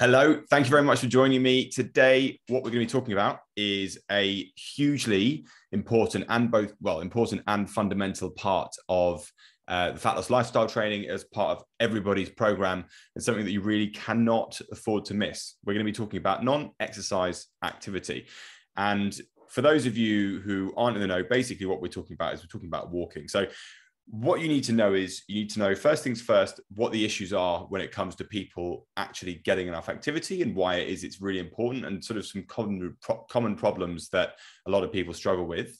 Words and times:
Hello, 0.00 0.40
thank 0.48 0.64
you 0.64 0.70
very 0.70 0.84
much 0.84 1.00
for 1.00 1.08
joining 1.08 1.42
me. 1.42 1.68
Today, 1.68 2.38
what 2.46 2.62
we're 2.62 2.70
going 2.70 2.86
to 2.86 2.86
be 2.86 3.00
talking 3.00 3.14
about 3.14 3.40
is 3.56 3.98
a 4.12 4.48
hugely 4.54 5.44
important 5.72 6.24
and 6.28 6.52
both, 6.52 6.72
well, 6.80 7.00
important 7.00 7.42
and 7.48 7.68
fundamental 7.68 8.30
part 8.30 8.70
of 8.88 9.28
uh, 9.66 9.90
the 9.90 9.98
fat 9.98 10.14
loss 10.14 10.30
lifestyle 10.30 10.68
training 10.68 11.08
as 11.08 11.24
part 11.24 11.58
of 11.58 11.64
everybody's 11.80 12.30
program 12.30 12.84
and 13.16 13.24
something 13.24 13.44
that 13.44 13.50
you 13.50 13.60
really 13.60 13.88
cannot 13.88 14.60
afford 14.70 15.04
to 15.06 15.14
miss. 15.14 15.56
We're 15.64 15.72
going 15.74 15.84
to 15.84 15.92
be 15.92 15.96
talking 15.96 16.18
about 16.18 16.44
non 16.44 16.70
exercise 16.78 17.48
activity. 17.64 18.28
And 18.76 19.20
for 19.48 19.62
those 19.62 19.84
of 19.84 19.98
you 19.98 20.38
who 20.42 20.72
aren't 20.76 20.96
in 20.96 21.00
the 21.00 21.08
know, 21.08 21.24
basically 21.24 21.66
what 21.66 21.82
we're 21.82 21.88
talking 21.88 22.14
about 22.14 22.34
is 22.34 22.40
we're 22.40 22.46
talking 22.46 22.68
about 22.68 22.92
walking. 22.92 23.26
So 23.26 23.48
what 24.10 24.40
you 24.40 24.48
need 24.48 24.64
to 24.64 24.72
know 24.72 24.94
is 24.94 25.22
you 25.28 25.34
need 25.34 25.50
to 25.50 25.58
know 25.58 25.74
first 25.74 26.02
things 26.02 26.22
first 26.22 26.60
what 26.74 26.92
the 26.92 27.04
issues 27.04 27.32
are 27.32 27.60
when 27.68 27.82
it 27.82 27.92
comes 27.92 28.14
to 28.14 28.24
people 28.24 28.86
actually 28.96 29.34
getting 29.44 29.68
enough 29.68 29.90
activity 29.90 30.40
and 30.40 30.54
why 30.54 30.76
it 30.76 30.88
is 30.88 31.04
it's 31.04 31.20
really 31.20 31.38
important 31.38 31.84
and 31.84 32.02
sort 32.02 32.16
of 32.16 32.26
some 32.26 32.42
common 32.44 32.96
common 33.28 33.54
problems 33.54 34.08
that 34.08 34.34
a 34.66 34.70
lot 34.70 34.82
of 34.82 34.92
people 34.92 35.12
struggle 35.12 35.44
with. 35.44 35.78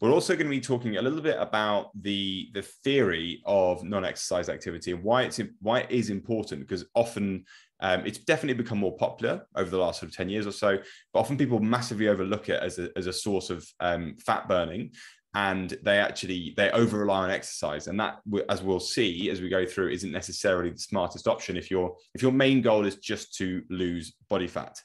We're 0.00 0.12
also 0.12 0.34
going 0.34 0.46
to 0.46 0.50
be 0.50 0.60
talking 0.60 0.98
a 0.98 1.02
little 1.02 1.20
bit 1.20 1.36
about 1.38 1.90
the 2.00 2.50
the 2.54 2.62
theory 2.62 3.42
of 3.44 3.82
non-exercise 3.82 4.48
activity 4.48 4.92
and 4.92 5.02
why 5.02 5.22
it's 5.22 5.40
why 5.60 5.80
it 5.80 5.90
is 5.90 6.10
important 6.10 6.60
because 6.60 6.84
often 6.94 7.44
um, 7.80 8.06
it's 8.06 8.18
definitely 8.18 8.62
become 8.62 8.78
more 8.78 8.96
popular 8.96 9.46
over 9.56 9.68
the 9.68 9.78
last 9.78 10.00
sort 10.00 10.10
of 10.10 10.16
10 10.16 10.28
years 10.28 10.46
or 10.46 10.52
so 10.52 10.78
but 11.12 11.20
often 11.20 11.36
people 11.36 11.58
massively 11.58 12.08
overlook 12.08 12.48
it 12.48 12.62
as 12.62 12.78
a, 12.78 12.88
as 12.96 13.06
a 13.06 13.12
source 13.12 13.50
of 13.50 13.66
um, 13.80 14.14
fat 14.24 14.48
burning 14.48 14.92
and 15.34 15.76
they 15.82 15.98
actually 15.98 16.54
they 16.56 16.70
over 16.70 16.98
rely 16.98 17.24
on 17.24 17.30
exercise. 17.30 17.88
And 17.88 17.98
that 17.98 18.20
as 18.48 18.62
we'll 18.62 18.80
see 18.80 19.30
as 19.30 19.40
we 19.40 19.48
go 19.48 19.66
through 19.66 19.88
isn't 19.88 20.12
necessarily 20.12 20.70
the 20.70 20.78
smartest 20.78 21.26
option 21.26 21.56
if 21.56 21.70
your 21.70 21.96
if 22.14 22.22
your 22.22 22.32
main 22.32 22.62
goal 22.62 22.86
is 22.86 22.96
just 22.96 23.34
to 23.36 23.62
lose 23.68 24.14
body 24.28 24.46
fat. 24.46 24.80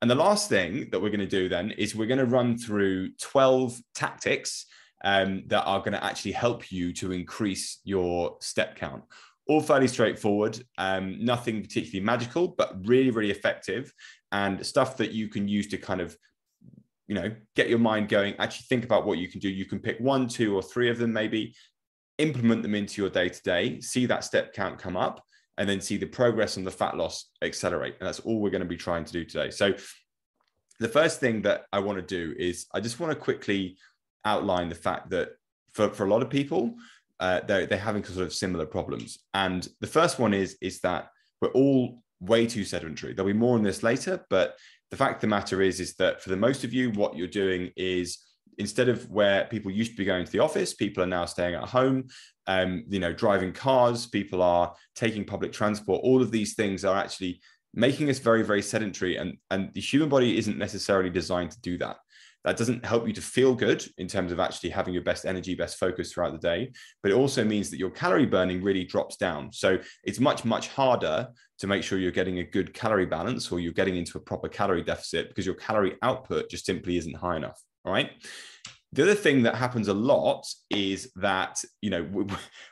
And 0.00 0.10
the 0.10 0.14
last 0.14 0.48
thing 0.48 0.88
that 0.90 1.00
we're 1.00 1.10
going 1.10 1.20
to 1.20 1.26
do 1.26 1.48
then 1.48 1.70
is 1.72 1.94
we're 1.94 2.06
going 2.06 2.18
to 2.18 2.26
run 2.26 2.58
through 2.58 3.12
12 3.20 3.78
tactics 3.94 4.66
um, 5.04 5.42
that 5.46 5.64
are 5.64 5.78
going 5.78 5.92
to 5.92 6.04
actually 6.04 6.32
help 6.32 6.70
you 6.70 6.92
to 6.94 7.12
increase 7.12 7.80
your 7.84 8.36
step 8.40 8.76
count. 8.76 9.04
All 9.48 9.60
fairly 9.60 9.88
straightforward 9.88 10.62
um, 10.78 11.24
nothing 11.24 11.62
particularly 11.62 12.04
magical 12.04 12.48
but 12.48 12.76
really 12.86 13.10
really 13.10 13.30
effective 13.30 13.92
and 14.32 14.64
stuff 14.64 14.96
that 14.96 15.12
you 15.12 15.28
can 15.28 15.46
use 15.46 15.68
to 15.68 15.78
kind 15.78 16.00
of 16.00 16.16
you 17.06 17.14
know 17.14 17.30
get 17.54 17.68
your 17.68 17.78
mind 17.78 18.08
going 18.08 18.34
actually 18.38 18.66
think 18.68 18.84
about 18.84 19.06
what 19.06 19.18
you 19.18 19.28
can 19.28 19.40
do. 19.40 19.48
You 19.48 19.64
can 19.64 19.78
pick 19.78 19.98
one 19.98 20.28
two 20.28 20.54
or 20.54 20.62
three 20.62 20.90
of 20.90 20.98
them 20.98 21.12
maybe 21.12 21.54
implement 22.18 22.62
them 22.62 22.74
into 22.74 23.02
your 23.02 23.10
day 23.10 23.28
to 23.28 23.42
day 23.42 23.78
see 23.80 24.06
that 24.06 24.24
step 24.24 24.54
count 24.54 24.78
come 24.78 24.96
up 24.96 25.22
and 25.58 25.68
then 25.68 25.80
see 25.80 25.96
the 25.96 26.06
progress 26.06 26.56
and 26.56 26.66
the 26.66 26.70
fat 26.70 26.96
loss 26.96 27.30
accelerate. 27.42 27.96
And 27.98 28.06
that's 28.06 28.20
all 28.20 28.40
we're 28.40 28.50
going 28.50 28.62
to 28.62 28.68
be 28.68 28.76
trying 28.76 29.04
to 29.04 29.12
do 29.12 29.24
today. 29.24 29.50
So 29.50 29.74
the 30.78 30.88
first 30.88 31.20
thing 31.20 31.42
that 31.42 31.64
i 31.72 31.78
want 31.78 31.96
to 31.96 32.02
do 32.02 32.34
is 32.38 32.66
i 32.74 32.80
just 32.80 33.00
want 33.00 33.10
to 33.10 33.18
quickly 33.18 33.78
outline 34.24 34.68
the 34.68 34.74
fact 34.74 35.08
that 35.10 35.30
for, 35.72 35.88
for 35.88 36.04
a 36.04 36.08
lot 36.08 36.22
of 36.22 36.28
people 36.30 36.74
uh, 37.18 37.40
they're, 37.46 37.64
they're 37.64 37.78
having 37.78 38.04
sort 38.04 38.26
of 38.26 38.34
similar 38.34 38.66
problems. 38.66 39.20
And 39.32 39.66
the 39.80 39.86
first 39.86 40.18
one 40.18 40.34
is 40.34 40.58
is 40.60 40.80
that 40.80 41.08
we're 41.40 41.48
all 41.48 42.02
way 42.20 42.46
too 42.46 42.64
sedentary. 42.64 43.14
There'll 43.14 43.32
be 43.32 43.38
more 43.38 43.56
on 43.56 43.62
this 43.62 43.82
later 43.82 44.24
but 44.28 44.56
the 44.90 44.96
fact 44.96 45.16
of 45.16 45.20
the 45.22 45.26
matter 45.26 45.62
is 45.62 45.80
is 45.80 45.94
that 45.94 46.22
for 46.22 46.30
the 46.30 46.36
most 46.36 46.64
of 46.64 46.72
you 46.72 46.90
what 46.92 47.16
you're 47.16 47.26
doing 47.26 47.70
is 47.76 48.18
instead 48.58 48.88
of 48.88 49.10
where 49.10 49.44
people 49.46 49.70
used 49.70 49.90
to 49.92 49.96
be 49.96 50.04
going 50.04 50.24
to 50.24 50.32
the 50.32 50.38
office 50.38 50.74
people 50.74 51.02
are 51.02 51.06
now 51.06 51.24
staying 51.24 51.54
at 51.54 51.68
home 51.68 52.04
um, 52.46 52.84
you 52.88 53.00
know 53.00 53.12
driving 53.12 53.52
cars 53.52 54.06
people 54.06 54.42
are 54.42 54.72
taking 54.94 55.24
public 55.24 55.52
transport. 55.52 56.00
All 56.02 56.22
of 56.22 56.30
these 56.30 56.54
things 56.54 56.84
are 56.84 56.96
actually 56.96 57.40
making 57.74 58.08
us 58.08 58.18
very 58.18 58.42
very 58.42 58.62
sedentary 58.62 59.16
and 59.16 59.36
and 59.50 59.72
the 59.74 59.80
human 59.80 60.08
body 60.08 60.38
isn't 60.38 60.58
necessarily 60.58 61.10
designed 61.10 61.50
to 61.50 61.60
do 61.60 61.76
that 61.78 61.96
that 62.46 62.56
doesn't 62.56 62.86
help 62.86 63.08
you 63.08 63.12
to 63.12 63.20
feel 63.20 63.56
good 63.56 63.84
in 63.98 64.06
terms 64.06 64.30
of 64.30 64.38
actually 64.38 64.70
having 64.70 64.94
your 64.94 65.02
best 65.02 65.26
energy, 65.26 65.56
best 65.56 65.78
focus 65.78 66.12
throughout 66.12 66.30
the 66.30 66.38
day. 66.38 66.70
But 67.02 67.10
it 67.10 67.16
also 67.16 67.44
means 67.44 67.70
that 67.70 67.78
your 67.78 67.90
calorie 67.90 68.24
burning 68.24 68.62
really 68.62 68.84
drops 68.84 69.16
down. 69.16 69.52
So 69.52 69.78
it's 70.04 70.20
much, 70.20 70.44
much 70.44 70.68
harder 70.68 71.28
to 71.58 71.66
make 71.66 71.82
sure 71.82 71.98
you're 71.98 72.12
getting 72.12 72.38
a 72.38 72.44
good 72.44 72.72
calorie 72.72 73.04
balance 73.04 73.50
or 73.50 73.58
you're 73.58 73.72
getting 73.72 73.96
into 73.96 74.16
a 74.16 74.20
proper 74.20 74.48
calorie 74.48 74.84
deficit 74.84 75.28
because 75.28 75.44
your 75.44 75.56
calorie 75.56 75.96
output 76.02 76.48
just 76.48 76.64
simply 76.64 76.96
isn't 76.98 77.16
high 77.16 77.36
enough. 77.36 77.60
All 77.84 77.92
right. 77.92 78.12
The 78.92 79.02
other 79.02 79.16
thing 79.16 79.42
that 79.42 79.56
happens 79.56 79.88
a 79.88 79.94
lot 79.94 80.46
is 80.70 81.10
that, 81.16 81.60
you 81.82 81.90
know, 81.90 82.04
we, 82.04 82.24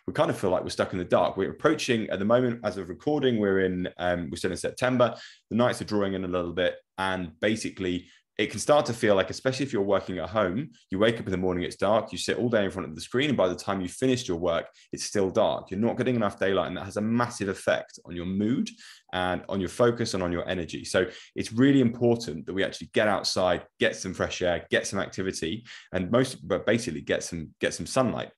we, 0.06 0.12
kind 0.12 0.30
of 0.30 0.38
feel 0.38 0.50
like 0.50 0.62
we're 0.62 0.70
stuck 0.70 0.92
in 0.92 0.98
the 1.00 1.04
dark. 1.04 1.36
We're 1.36 1.50
approaching 1.50 2.08
at 2.10 2.20
the 2.20 2.24
moment, 2.24 2.60
as 2.62 2.78
of 2.78 2.88
recording, 2.88 3.38
we're 3.40 3.62
in, 3.62 3.88
um, 3.98 4.30
we're 4.30 4.36
still 4.36 4.52
in 4.52 4.56
September. 4.56 5.16
The 5.50 5.56
nights 5.56 5.82
are 5.82 5.84
drawing 5.84 6.14
in 6.14 6.24
a 6.24 6.28
little 6.28 6.52
bit. 6.52 6.76
And 6.96 7.32
basically, 7.40 8.06
it 8.38 8.50
can 8.50 8.58
start 8.58 8.86
to 8.86 8.92
feel 8.92 9.14
like, 9.14 9.30
especially 9.30 9.64
if 9.64 9.72
you're 9.72 9.82
working 9.82 10.18
at 10.18 10.28
home, 10.28 10.70
you 10.90 10.98
wake 10.98 11.20
up 11.20 11.26
in 11.26 11.30
the 11.30 11.36
morning, 11.36 11.64
it's 11.64 11.76
dark, 11.76 12.10
you 12.10 12.18
sit 12.18 12.38
all 12.38 12.48
day 12.48 12.64
in 12.64 12.70
front 12.70 12.88
of 12.88 12.94
the 12.94 13.00
screen, 13.00 13.28
and 13.28 13.36
by 13.36 13.48
the 13.48 13.54
time 13.54 13.80
you've 13.80 13.92
finished 13.92 14.26
your 14.26 14.38
work, 14.38 14.66
it's 14.92 15.04
still 15.04 15.30
dark. 15.30 15.70
You're 15.70 15.80
not 15.80 15.96
getting 15.96 16.16
enough 16.16 16.38
daylight, 16.38 16.68
and 16.68 16.76
that 16.76 16.84
has 16.84 16.96
a 16.96 17.00
massive 17.00 17.48
effect 17.48 17.98
on 18.04 18.16
your 18.16 18.26
mood 18.26 18.68
and 19.12 19.42
on 19.48 19.60
your 19.60 19.68
focus 19.68 20.14
and 20.14 20.22
on 20.22 20.32
your 20.32 20.48
energy. 20.48 20.84
So 20.84 21.06
it's 21.36 21.52
really 21.52 21.80
important 21.80 22.46
that 22.46 22.54
we 22.54 22.64
actually 22.64 22.90
get 22.92 23.08
outside, 23.08 23.64
get 23.78 23.94
some 23.94 24.14
fresh 24.14 24.42
air, 24.42 24.66
get 24.70 24.86
some 24.86 24.98
activity, 24.98 25.64
and 25.92 26.10
most, 26.10 26.46
but 26.46 26.66
basically 26.66 27.02
get 27.02 27.22
some 27.22 27.54
get 27.60 27.74
some 27.74 27.86
sunlight 27.86 28.30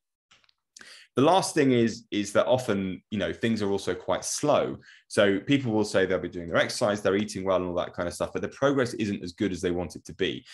the 1.16 1.22
last 1.22 1.54
thing 1.54 1.72
is 1.72 2.04
is 2.10 2.32
that 2.32 2.46
often 2.46 3.02
you 3.10 3.18
know 3.18 3.32
things 3.32 3.62
are 3.62 3.70
also 3.70 3.94
quite 3.94 4.24
slow. 4.24 4.76
So 5.08 5.40
people 5.40 5.72
will 5.72 5.84
say 5.84 6.04
they'll 6.04 6.18
be 6.18 6.28
doing 6.28 6.48
their 6.48 6.58
exercise 6.58 7.00
they're 7.00 7.16
eating 7.16 7.44
well 7.44 7.56
and 7.56 7.66
all 7.66 7.74
that 7.74 7.94
kind 7.94 8.06
of 8.06 8.14
stuff 8.14 8.32
but 8.32 8.42
the 8.42 8.48
progress 8.48 8.94
isn't 8.94 9.22
as 9.22 9.32
good 9.32 9.50
as 9.50 9.60
they 9.60 9.70
want 9.70 9.96
it 9.96 10.04
to 10.04 10.14
be. 10.14 10.44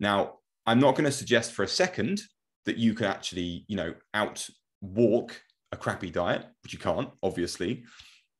Now 0.00 0.38
i'm 0.64 0.78
not 0.78 0.92
going 0.92 1.04
to 1.04 1.12
suggest 1.12 1.52
for 1.52 1.64
a 1.64 1.68
second 1.68 2.22
that 2.66 2.76
you 2.76 2.94
can 2.94 3.06
actually 3.06 3.64
you 3.66 3.76
know 3.76 3.92
out 4.14 4.48
walk 4.80 5.42
a 5.72 5.76
crappy 5.76 6.10
diet 6.10 6.46
which 6.62 6.72
you 6.72 6.78
can't 6.78 7.10
obviously. 7.22 7.84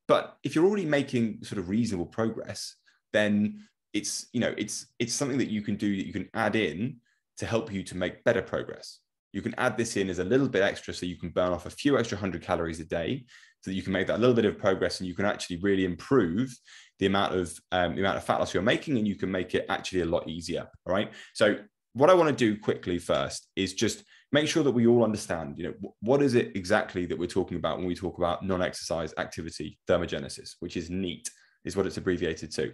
But 0.09 0.37
if 0.44 0.54
you're 0.54 0.66
already 0.66 0.84
making 0.84 1.43
sort 1.43 1.59
of 1.59 1.69
reasonable 1.69 2.06
progress 2.06 2.76
then 3.12 3.66
it's 3.93 4.26
you 4.32 4.41
know 4.41 4.54
it's 4.56 4.87
it's 5.00 5.12
something 5.12 5.38
that 5.38 5.50
you 5.50 5.62
can 5.62 5.76
do 5.76 5.97
that 5.97 6.06
you 6.06 6.12
can 6.12 6.28
add 6.34 6.54
in 6.54 7.00
to 7.38 7.47
help 7.47 7.72
you 7.72 7.82
to 7.82 7.97
make 7.97 8.22
better 8.25 8.43
progress 8.43 9.00
you 9.32 9.43
can 9.43 9.54
add 9.59 9.76
this 9.76 9.97
in 9.97 10.10
as 10.10 10.19
a 10.19 10.25
little 10.25 10.48
bit 10.48 10.62
extra 10.62 10.93
so 10.93 11.06
you 11.06 11.19
can 11.19 11.31
burn 11.31 11.53
off 11.53 11.66
a 11.66 11.70
few 11.70 11.98
extra 11.98 12.19
hundred 12.19 12.43
calories 12.43 12.81
a 12.81 12.84
day 12.84 13.25
so 13.60 13.70
that 13.70 13.75
you 13.75 13.82
can 13.82 13.93
make 13.93 14.06
that 14.06 14.20
little 14.20 14.34
bit 14.34 14.44
of 14.44 14.59
progress 14.59 15.00
and 15.00 15.09
you 15.09 15.15
can 15.15 15.25
actually 15.25 15.59
really 15.62 15.84
improve 15.84 16.54
the 16.98 17.06
amount 17.06 17.34
of 17.34 17.53
um, 17.72 17.94
the 17.94 18.00
amount 18.00 18.16
of 18.16 18.25
fat 18.25 18.38
loss 18.38 18.53
you're 18.53 18.62
making 18.62 18.98
and 18.98 19.06
you 19.06 19.16
can 19.16 19.31
make 19.31 19.54
it 19.54 19.66
actually 19.69 20.03
a 20.03 20.06
lot 20.06 20.28
easier 20.28 20.69
all 20.87 20.94
right? 20.94 21.12
So 21.34 21.56
what 21.94 22.09
i 22.09 22.15
want 22.15 22.26
to 22.26 22.34
do 22.34 22.59
quickly 22.59 22.98
first 22.98 23.48
is 23.54 23.75
just 23.75 24.03
make 24.32 24.48
sure 24.48 24.62
that 24.62 24.70
we 24.70 24.87
all 24.87 25.04
understand 25.04 25.59
you 25.59 25.64
know 25.64 25.93
what 26.00 26.22
is 26.22 26.34
it 26.34 26.56
exactly 26.56 27.04
that 27.04 27.19
we're 27.19 27.26
talking 27.26 27.59
about 27.59 27.76
when 27.76 27.87
we 27.87 27.94
talk 27.94 28.16
about 28.16 28.43
non-exercise 28.43 29.12
activity 29.19 29.78
thermogenesis 29.87 30.54
which 30.60 30.78
is 30.78 30.88
neat 30.88 31.28
is 31.64 31.76
what 31.76 31.87
it's 31.87 31.97
abbreviated 31.97 32.53
to. 32.53 32.72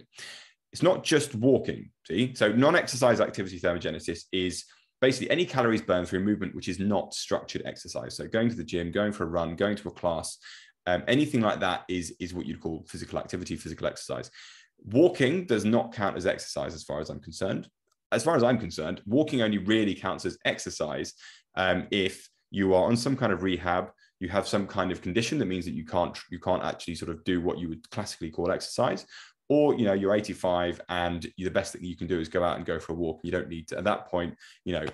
It's 0.71 0.83
not 0.83 1.03
just 1.03 1.35
walking 1.35 1.89
see? 2.05 2.33
So 2.35 2.51
non-exercise 2.51 3.21
activity 3.21 3.59
thermogenesis 3.59 4.23
is 4.31 4.65
basically 5.01 5.29
any 5.29 5.45
calories 5.45 5.81
burned 5.81 6.07
through 6.07 6.21
movement 6.21 6.55
which 6.55 6.67
is 6.67 6.79
not 6.79 7.13
structured 7.13 7.63
exercise. 7.65 8.15
So 8.15 8.27
going 8.27 8.49
to 8.49 8.55
the 8.55 8.63
gym, 8.63 8.91
going 8.91 9.11
for 9.11 9.23
a 9.23 9.27
run, 9.27 9.55
going 9.55 9.75
to 9.77 9.87
a 9.87 9.91
class, 9.91 10.37
um, 10.87 11.03
anything 11.07 11.41
like 11.41 11.59
that 11.59 11.83
is 11.87 12.15
is 12.19 12.33
what 12.33 12.45
you'd 12.45 12.61
call 12.61 12.85
physical 12.87 13.19
activity, 13.19 13.55
physical 13.55 13.87
exercise. 13.87 14.31
Walking 14.85 15.45
does 15.45 15.65
not 15.65 15.93
count 15.93 16.17
as 16.17 16.25
exercise 16.25 16.73
as 16.73 16.83
far 16.83 16.99
as 16.99 17.09
I'm 17.09 17.19
concerned. 17.19 17.67
As 18.11 18.23
far 18.23 18.35
as 18.35 18.43
I'm 18.43 18.57
concerned, 18.57 19.01
walking 19.05 19.41
only 19.41 19.59
really 19.59 19.93
counts 19.93 20.25
as 20.25 20.37
exercise 20.45 21.13
um, 21.55 21.87
if 21.91 22.27
you 22.49 22.73
are 22.73 22.85
on 22.85 22.97
some 22.97 23.15
kind 23.15 23.31
of 23.31 23.43
rehab, 23.43 23.91
you 24.19 24.29
have 24.29 24.47
some 24.47 24.65
kind 24.65 24.91
of 24.91 25.01
condition 25.01 25.37
that 25.37 25.45
means 25.45 25.65
that 25.65 25.73
you 25.73 25.85
can't 25.85 26.17
you 26.31 26.39
can't 26.39 26.63
actually 26.63 26.95
sort 26.95 27.11
of 27.11 27.23
do 27.23 27.39
what 27.41 27.59
you 27.59 27.69
would 27.69 27.89
classically 27.91 28.31
call 28.31 28.51
exercise, 28.51 29.05
or 29.49 29.75
you 29.75 29.85
know 29.85 29.93
you're 29.93 30.15
85 30.15 30.79
and 30.89 31.27
the 31.37 31.49
best 31.49 31.73
thing 31.73 31.83
you 31.83 31.97
can 31.97 32.07
do 32.07 32.19
is 32.19 32.29
go 32.29 32.43
out 32.43 32.57
and 32.57 32.65
go 32.65 32.79
for 32.79 32.93
a 32.93 32.95
walk 32.95 33.19
you 33.23 33.31
don't 33.31 33.49
need 33.49 33.67
to 33.67 33.77
at 33.77 33.83
that 33.83 34.07
point 34.07 34.35
you 34.63 34.73
know 34.73 34.85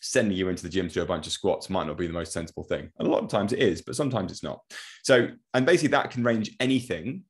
sending 0.00 0.36
you 0.36 0.48
into 0.48 0.62
the 0.62 0.68
gym 0.68 0.88
to 0.88 0.94
do 0.94 1.02
a 1.02 1.06
bunch 1.06 1.26
of 1.26 1.32
squats 1.32 1.70
might 1.70 1.86
not 1.86 1.96
be 1.96 2.06
the 2.06 2.12
most 2.12 2.32
sensible 2.32 2.62
thing. 2.62 2.90
And 2.98 3.08
a 3.08 3.10
lot 3.10 3.22
of 3.22 3.28
times 3.28 3.52
it 3.52 3.58
is 3.58 3.82
but 3.82 3.96
sometimes 3.96 4.32
it's 4.32 4.42
not. 4.42 4.60
So 5.02 5.28
and 5.54 5.66
basically 5.66 5.90
that 5.90 6.10
can 6.10 6.24
range 6.24 6.54
anything 6.60 7.22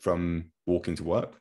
from 0.00 0.46
walking 0.66 0.96
to 0.96 1.04
work 1.04 1.40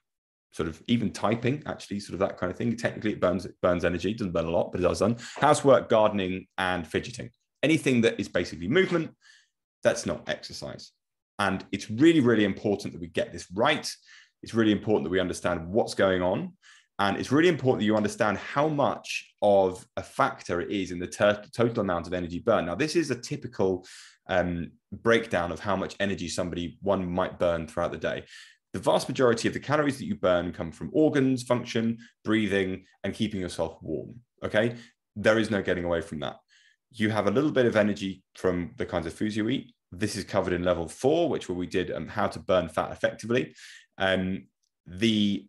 sort 0.51 0.69
of 0.69 0.81
even 0.88 1.12
typing 1.12 1.63
actually 1.66 2.00
sort 2.00 2.13
of 2.13 2.19
that 2.19 2.38
kind 2.38 2.51
of 2.51 2.57
thing. 2.57 2.75
Technically 2.75 3.12
it 3.12 3.19
burns 3.19 3.45
it 3.45 3.56
burns 3.62 3.86
energy 3.86 4.13
doesn't 4.13 4.34
burn 4.34 4.45
a 4.45 4.51
lot 4.51 4.72
but 4.72 4.81
it 4.81 4.84
does 4.84 5.00
done. 5.00 5.18
Housework 5.36 5.90
gardening 5.90 6.48
and 6.57 6.88
fidgeting. 6.88 7.30
Anything 7.62 8.01
that 8.01 8.19
is 8.19 8.28
basically 8.28 8.68
movement 8.68 9.12
that's 9.84 10.06
not 10.06 10.28
exercise. 10.30 10.92
And 11.40 11.66
it's 11.72 11.90
really 11.90 12.19
really 12.19 12.45
important 12.45 12.94
that 12.94 13.01
we 13.01 13.07
get 13.07 13.31
this 13.31 13.48
right 13.54 13.90
it's 14.44 14.54
really 14.54 14.72
important 14.72 15.06
that 15.06 15.10
we 15.10 15.19
understand 15.19 15.68
what's 15.68 15.95
going 15.95 16.22
on. 16.22 16.54
And 17.00 17.18
it's 17.18 17.31
really 17.31 17.50
important 17.50 17.80
that 17.80 17.86
you 17.86 17.95
understand 17.98 18.38
how 18.38 18.68
much 18.68 19.34
of 19.42 19.84
a 19.98 20.04
factor 20.04 20.62
it 20.62 20.69
is 20.69 20.92
in 20.92 21.00
the 21.00 21.07
ter- 21.07 21.44
total 21.51 21.81
amount 21.81 22.06
of 22.06 22.13
energy 22.13 22.40
burn. 22.40 22.68
Now, 22.68 22.75
this 22.75 22.95
is 22.95 23.10
a 23.10 23.16
typical 23.16 23.84
um, 24.30 24.72
breakdown 24.92 25.51
of 25.51 25.60
how 25.60 25.75
much 25.75 25.95
energy 26.00 26.30
somebody 26.30 26.78
one 26.81 27.10
might 27.10 27.40
burn 27.40 27.68
throughout 27.68 27.92
the 27.92 27.98
day. 27.98 28.25
the 28.74 28.80
vast 28.80 29.07
majority 29.07 29.48
of 29.48 29.54
the 29.54 29.60
calories 29.60 29.98
that 30.00 30.06
you 30.06 30.16
burn 30.16 30.51
come 30.51 30.72
from 30.72 30.90
organs, 30.94 31.44
function, 31.44 31.98
breathing, 32.25 32.84
and 33.04 33.13
keeping 33.13 33.40
yourself 33.40 33.78
warm. 33.81 34.16
Okay. 34.44 34.75
There 35.16 35.38
is 35.38 35.51
no 35.51 35.62
getting 35.62 35.86
away 35.86 36.01
from 36.01 36.19
that. 36.22 36.38
You 36.92 37.12
have 37.12 37.28
a 37.28 37.31
little 37.31 37.51
bit 37.51 37.68
of 37.68 37.75
energy 37.75 38.24
from 38.36 38.72
the 38.78 38.86
kinds 38.86 39.06
of 39.06 39.13
foods 39.13 39.38
you 39.38 39.48
eat. 39.50 39.74
This 39.92 40.16
is 40.16 40.24
covered 40.24 40.54
in 40.54 40.63
level 40.63 40.88
four, 40.88 41.30
which 41.30 41.48
where 41.48 41.57
we 41.57 41.68
did 41.68 41.92
um, 41.92 42.07
how 42.07 42.28
to 42.28 42.40
burn 42.40 42.68
fat 42.68 42.92
effectively. 42.92 43.54
Um, 43.98 44.48
the 44.86 45.45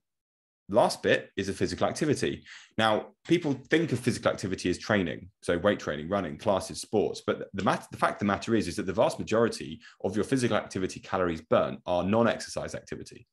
last 0.69 1.03
bit 1.03 1.31
is 1.37 1.49
a 1.49 1.53
physical 1.53 1.87
activity. 1.87 2.45
Now, 2.79 3.09
people 3.27 3.53
think 3.71 3.93
of 3.93 4.01
physical 4.01 4.31
activity 4.31 4.71
as 4.71 4.79
training, 4.79 5.29
so 5.43 5.59
weight 5.59 5.79
training, 5.79 6.09
running, 6.09 6.39
classes, 6.39 6.81
sports. 6.81 7.23
But 7.27 7.49
the, 7.53 7.63
mat- 7.63 7.87
the 7.91 7.99
fact 7.99 8.15
of 8.15 8.19
the 8.21 8.25
matter 8.25 8.55
is, 8.55 8.69
is 8.69 8.77
that 8.77 8.87
the 8.87 8.93
vast 8.93 9.19
majority 9.19 9.81
of 10.03 10.17
your 10.17 10.25
physical 10.25 10.57
activity 10.57 11.01
calories 11.01 11.43
burnt 11.43 11.81
are 11.87 12.03
non-exercise 12.03 12.75
activity. 12.75 13.27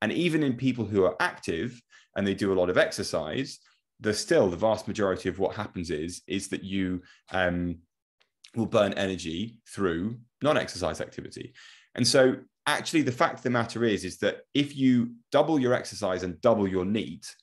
And 0.00 0.12
even 0.12 0.42
in 0.42 0.56
people 0.56 0.84
who 0.84 1.04
are 1.04 1.16
active 1.20 1.80
and 2.16 2.26
they 2.26 2.34
do 2.34 2.52
a 2.52 2.58
lot 2.58 2.70
of 2.70 2.78
exercise, 2.78 3.60
there's 4.00 4.18
still 4.18 4.48
the 4.48 4.56
vast 4.56 4.88
majority 4.88 5.28
of 5.28 5.38
what 5.38 5.54
happens 5.54 5.90
is 5.90 6.22
is 6.26 6.48
that 6.48 6.64
you 6.64 7.02
um, 7.30 7.78
will 8.56 8.66
burn 8.66 8.92
energy 8.94 9.60
through 9.68 10.18
non-exercise 10.42 11.00
activity. 11.00 11.54
And 11.94 12.06
so 12.06 12.36
actually 12.66 13.02
the 13.02 13.12
fact 13.12 13.34
of 13.34 13.42
the 13.42 13.50
matter 13.50 13.84
is 13.84 14.04
is 14.04 14.18
that 14.18 14.42
if 14.54 14.76
you 14.76 15.12
double 15.30 15.58
your 15.58 15.74
exercise 15.74 16.22
and 16.22 16.40
double 16.40 16.68
your 16.68 16.84
NEAT 16.84 17.34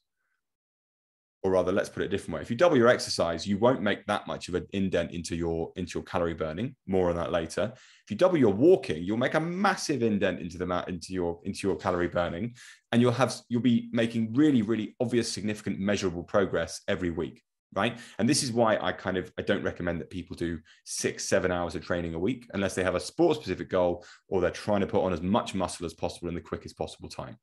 or 1.44 1.52
rather 1.52 1.72
let's 1.72 1.90
put 1.90 2.04
it 2.04 2.08
a 2.08 2.10
different 2.10 2.36
way 2.36 2.42
if 2.42 2.50
you 2.50 2.56
double 2.56 2.78
your 2.78 2.88
exercise 2.88 3.48
you 3.48 3.58
won't 3.58 3.82
make 3.82 4.06
that 4.06 4.28
much 4.28 4.50
of 4.50 4.56
an 4.56 4.66
indent 4.74 5.12
into 5.12 5.36
your 5.36 5.72
into 5.76 5.98
your 5.98 6.04
calorie 6.04 6.34
burning. 6.34 6.76
More 6.86 7.10
on 7.10 7.16
that 7.16 7.32
later. 7.32 7.72
If 7.76 8.12
you 8.12 8.18
double 8.18 8.38
your 8.38 8.54
walking 8.54 9.04
you'll 9.04 9.18
make 9.18 9.36
a 9.36 9.40
massive 9.40 10.04
indent 10.04 10.40
into 10.40 10.58
the 10.58 10.86
into 10.88 11.14
your 11.14 11.40
into 11.44 11.68
your 11.68 11.78
calorie 11.78 12.08
burning 12.08 12.56
and 12.92 13.02
you'll 13.02 13.12
have 13.12 13.36
you'll 13.50 13.62
be 13.62 13.90
making 13.92 14.34
really 14.34 14.62
really 14.62 14.96
obvious 15.00 15.32
significant 15.32 15.80
measurable 15.80 16.24
progress 16.24 16.82
every 16.88 17.10
week 17.10 17.44
right? 17.74 17.98
And 18.18 18.28
this 18.28 18.44
is 18.44 18.52
why 18.52 18.78
i 18.78 18.92
kind 18.92 19.18
of 19.18 19.32
i 19.38 19.42
don't 19.42 19.64
recommend 19.64 20.00
that 20.02 20.10
people 20.10 20.36
do 20.36 20.60
six 20.86 21.26
seven 21.26 21.52
hours 21.52 21.76
of 21.76 21.86
training 21.86 22.16
a 22.16 22.20
week 22.20 22.50
unless 22.54 22.76
they 22.76 22.84
have 22.84 22.96
a 22.96 23.00
sport 23.00 23.38
specific 23.38 23.70
goal 23.70 24.06
or 24.28 24.42
they're 24.42 24.52
trying 24.52 24.82
to 24.82 24.88
put 24.88 25.04
on 25.04 25.14
as 25.14 25.22
much 25.22 25.54
muscle 25.54 25.86
as 25.86 25.94
possible 25.94 26.30
in 26.30 26.36
the 26.36 26.42
quickest 26.42 26.78
possible 26.78 27.10
time. 27.10 27.38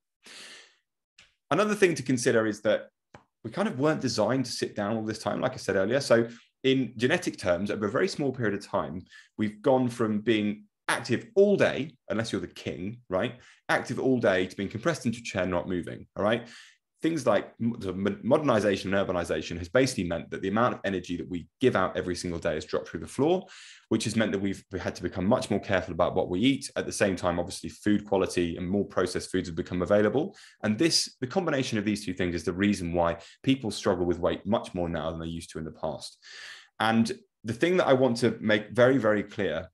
Another 1.50 1.74
thing 1.74 1.94
to 1.94 2.02
consider 2.02 2.46
is 2.46 2.60
that 2.62 2.88
we 3.44 3.50
kind 3.50 3.68
of 3.68 3.78
weren't 3.78 4.00
designed 4.00 4.44
to 4.44 4.50
sit 4.50 4.74
down 4.74 4.96
all 4.96 5.04
this 5.04 5.20
time 5.20 5.40
like 5.40 5.52
i 5.52 5.56
said 5.56 5.76
earlier. 5.76 6.00
So 6.00 6.28
in 6.64 6.92
genetic 6.96 7.38
terms 7.38 7.70
over 7.70 7.86
a 7.86 7.90
very 7.90 8.08
small 8.08 8.32
period 8.32 8.54
of 8.54 8.66
time 8.66 9.02
we've 9.38 9.62
gone 9.62 9.88
from 9.88 10.20
being 10.20 10.64
active 10.88 11.26
all 11.34 11.56
day 11.56 11.92
unless 12.08 12.32
you're 12.32 12.40
the 12.40 12.48
king 12.48 12.98
right? 13.08 13.36
Active 13.68 14.00
all 14.00 14.18
day 14.18 14.46
to 14.46 14.56
being 14.56 14.68
compressed 14.68 15.06
into 15.06 15.18
a 15.18 15.22
chair 15.22 15.46
not 15.46 15.68
moving 15.68 16.06
all 16.16 16.24
right 16.24 16.48
things 17.06 17.24
like 17.24 17.52
modernization 17.60 18.92
and 18.92 19.08
urbanization 19.08 19.56
has 19.58 19.68
basically 19.68 20.02
meant 20.02 20.28
that 20.28 20.42
the 20.42 20.48
amount 20.48 20.74
of 20.74 20.80
energy 20.82 21.16
that 21.16 21.30
we 21.30 21.46
give 21.60 21.76
out 21.76 21.96
every 21.96 22.16
single 22.16 22.40
day 22.40 22.54
has 22.54 22.64
dropped 22.64 22.88
through 22.88 22.98
the 22.98 23.06
floor, 23.06 23.46
which 23.90 24.02
has 24.02 24.16
meant 24.16 24.32
that 24.32 24.40
we've 24.40 24.64
had 24.80 24.96
to 24.96 25.04
become 25.04 25.24
much 25.24 25.48
more 25.48 25.60
careful 25.60 25.94
about 25.94 26.16
what 26.16 26.28
we 26.28 26.40
eat. 26.40 26.68
At 26.74 26.84
the 26.84 26.90
same 26.90 27.14
time, 27.14 27.38
obviously, 27.38 27.68
food 27.68 28.04
quality 28.04 28.56
and 28.56 28.68
more 28.68 28.84
processed 28.84 29.30
foods 29.30 29.48
have 29.48 29.54
become 29.54 29.82
available. 29.82 30.36
And 30.64 30.76
this, 30.76 31.14
the 31.20 31.28
combination 31.28 31.78
of 31.78 31.84
these 31.84 32.04
two 32.04 32.12
things, 32.12 32.34
is 32.34 32.42
the 32.42 32.52
reason 32.52 32.92
why 32.92 33.18
people 33.44 33.70
struggle 33.70 34.04
with 34.04 34.18
weight 34.18 34.44
much 34.44 34.74
more 34.74 34.88
now 34.88 35.12
than 35.12 35.20
they 35.20 35.26
used 35.26 35.50
to 35.50 35.60
in 35.60 35.64
the 35.64 35.70
past. 35.70 36.18
And 36.80 37.12
the 37.44 37.52
thing 37.52 37.76
that 37.76 37.86
I 37.86 37.92
want 37.92 38.16
to 38.18 38.36
make 38.40 38.70
very, 38.70 38.98
very 38.98 39.22
clear 39.22 39.70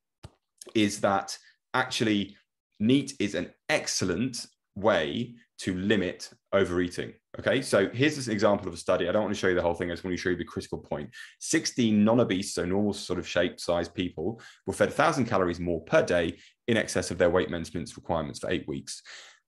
is 0.75 1.01
that 1.01 1.39
actually, 1.73 2.37
NEAT 2.79 3.15
is 3.19 3.35
an 3.35 3.55
excellent 3.71 4.47
way 4.75 5.37
to 5.59 5.75
limit 5.75 6.31
overeating. 6.53 7.13
Okay, 7.39 7.63
so 7.63 7.89
here's 7.91 8.17
this 8.17 8.29
example 8.29 8.69
of 8.69 8.75
a 8.75 8.77
study. 8.77 9.09
I 9.09 9.13
don't 9.13 9.23
want 9.23 9.35
to 9.35 9.41
show 9.41 9.49
you 9.49 9.55
the 9.55 9.63
whole 9.63 9.75
thing. 9.75 9.91
I 9.91 9.95
just 9.95 10.05
want 10.05 10.17
to 10.17 10.21
show 10.21 10.31
you 10.31 10.37
the 10.37 10.45
critical 10.45 10.79
point. 10.79 11.11
16 11.41 12.05
non-obese, 12.05 12.53
so 12.55 12.65
normal 12.65 12.93
sort 12.93 13.19
of 13.19 13.27
shape 13.27 13.59
size 13.59 13.89
people 13.89 14.41
were 14.67 14.73
fed 14.73 14.89
1,000 14.89 15.25
calories 15.27 15.61
more 15.61 15.81
per 15.83 16.03
day 16.03 16.39
in 16.69 16.77
excess 16.77 17.11
of 17.11 17.19
their 17.19 17.31
weight 17.31 17.51
maintenance 17.51 17.97
requirements 17.97 18.41
for 18.41 18.51
eight 18.51 18.67
weeks. 18.69 19.03